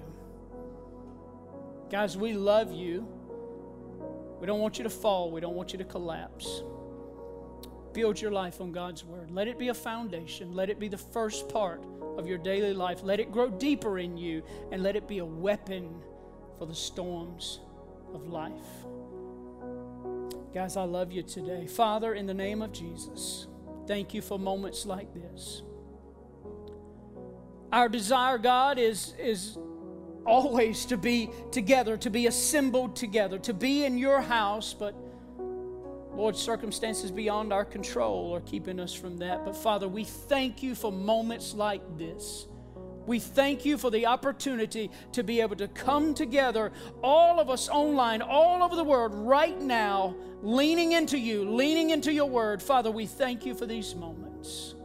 Guys, 1.89 2.15
we 2.15 2.33
love 2.33 2.71
you. 2.71 3.07
We 4.39 4.47
don't 4.47 4.59
want 4.59 4.77
you 4.77 4.83
to 4.83 4.89
fall, 4.89 5.31
we 5.31 5.41
don't 5.41 5.55
want 5.55 5.71
you 5.71 5.77
to 5.77 5.85
collapse. 5.85 6.63
Build 7.93 8.19
your 8.19 8.31
life 8.31 8.59
on 8.61 8.71
God's 8.71 9.03
Word. 9.05 9.31
Let 9.31 9.47
it 9.47 9.57
be 9.57 9.69
a 9.69 9.73
foundation, 9.73 10.53
let 10.53 10.69
it 10.69 10.79
be 10.79 10.87
the 10.87 10.97
first 10.97 11.49
part 11.49 11.83
of 12.17 12.27
your 12.27 12.37
daily 12.37 12.73
life. 12.73 13.01
Let 13.03 13.19
it 13.19 13.31
grow 13.31 13.49
deeper 13.49 13.99
in 13.99 14.17
you, 14.17 14.43
and 14.71 14.83
let 14.83 14.95
it 14.95 15.07
be 15.07 15.19
a 15.19 15.25
weapon 15.25 16.01
for 16.57 16.65
the 16.65 16.75
storms 16.75 17.59
of 18.13 18.27
life. 18.27 18.51
Guys, 20.53 20.77
I 20.77 20.83
love 20.83 21.11
you 21.11 21.23
today. 21.23 21.65
Father, 21.65 22.13
in 22.13 22.27
the 22.27 22.33
name 22.33 22.61
of 22.61 22.71
Jesus, 22.71 23.47
thank 23.87 24.13
you 24.13 24.21
for 24.21 24.37
moments 24.37 24.85
like 24.85 25.13
this. 25.13 25.63
Our 27.71 27.89
desire, 27.89 28.37
God, 28.37 28.77
is, 28.77 29.15
is 29.17 29.57
always 30.27 30.85
to 30.85 30.97
be 30.97 31.31
together, 31.51 31.97
to 31.97 32.09
be 32.11 32.27
assembled 32.27 32.95
together, 32.95 33.39
to 33.39 33.53
be 33.53 33.83
in 33.83 33.97
your 33.97 34.21
house, 34.21 34.73
but 34.73 34.95
Lord, 36.15 36.35
circumstances 36.35 37.11
beyond 37.11 37.51
our 37.51 37.65
control 37.65 38.35
are 38.35 38.41
keeping 38.41 38.79
us 38.79 38.93
from 38.93 39.17
that. 39.17 39.45
But 39.45 39.55
Father, 39.55 39.87
we 39.87 40.03
thank 40.03 40.61
you 40.61 40.75
for 40.75 40.91
moments 40.91 41.53
like 41.53 41.81
this 41.97 42.47
we 43.05 43.19
thank 43.19 43.65
you 43.65 43.77
for 43.77 43.91
the 43.91 44.05
opportunity 44.05 44.89
to 45.11 45.23
be 45.23 45.41
able 45.41 45.55
to 45.57 45.67
come 45.67 46.13
together, 46.13 46.71
all 47.03 47.39
of 47.39 47.49
us 47.49 47.69
online, 47.69 48.21
all 48.21 48.63
over 48.63 48.75
the 48.75 48.83
world, 48.83 49.13
right 49.13 49.59
now, 49.59 50.15
leaning 50.41 50.93
into 50.93 51.17
you, 51.17 51.49
leaning 51.49 51.89
into 51.89 52.13
your 52.13 52.29
word. 52.29 52.61
Father, 52.61 52.91
we 52.91 53.05
thank 53.05 53.45
you 53.45 53.55
for 53.55 53.65
these 53.65 53.93
moments. 53.95 54.75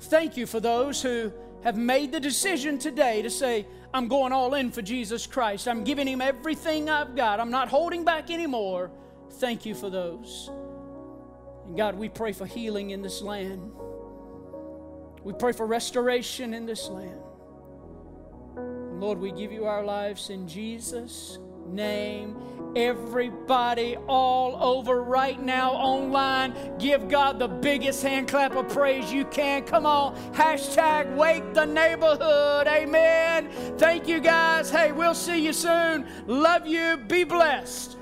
Thank 0.00 0.36
you 0.36 0.46
for 0.46 0.60
those 0.60 1.02
who 1.02 1.32
have 1.64 1.76
made 1.76 2.12
the 2.12 2.20
decision 2.20 2.78
today 2.78 3.22
to 3.22 3.30
say, 3.30 3.66
I'm 3.94 4.08
going 4.08 4.32
all 4.32 4.54
in 4.54 4.72
for 4.72 4.82
Jesus 4.82 5.26
Christ. 5.26 5.68
I'm 5.68 5.84
giving 5.84 6.08
him 6.08 6.20
everything 6.20 6.88
I've 6.88 7.14
got. 7.14 7.40
I'm 7.40 7.50
not 7.50 7.68
holding 7.68 8.04
back 8.04 8.30
anymore. 8.30 8.90
Thank 9.34 9.66
you 9.66 9.74
for 9.74 9.90
those. 9.90 10.50
And 11.66 11.76
God, 11.76 11.96
we 11.96 12.08
pray 12.08 12.32
for 12.32 12.46
healing 12.46 12.90
in 12.90 13.02
this 13.02 13.22
land. 13.22 13.72
We 15.22 15.32
pray 15.32 15.52
for 15.52 15.66
restoration 15.66 16.54
in 16.54 16.66
this 16.66 16.88
land. 16.88 17.20
Lord, 19.00 19.18
we 19.18 19.32
give 19.32 19.52
you 19.52 19.64
our 19.66 19.84
lives 19.84 20.30
in 20.30 20.46
Jesus' 20.46 21.38
name. 21.66 22.36
Everybody 22.74 23.96
all 24.08 24.56
over 24.62 25.02
right 25.02 25.40
now 25.40 25.72
online, 25.72 26.54
give 26.78 27.08
God 27.08 27.38
the 27.38 27.48
biggest 27.48 28.02
hand 28.02 28.28
clap 28.28 28.56
of 28.56 28.68
praise 28.68 29.12
you 29.12 29.24
can. 29.26 29.64
Come 29.64 29.84
on, 29.84 30.16
hashtag 30.32 31.14
wake 31.14 31.52
the 31.52 31.66
neighborhood. 31.66 32.66
Amen. 32.66 33.50
Thank 33.76 34.08
you 34.08 34.20
guys. 34.20 34.70
Hey, 34.70 34.92
we'll 34.92 35.14
see 35.14 35.44
you 35.44 35.52
soon. 35.52 36.06
Love 36.26 36.66
you. 36.66 36.96
Be 36.96 37.24
blessed. 37.24 37.98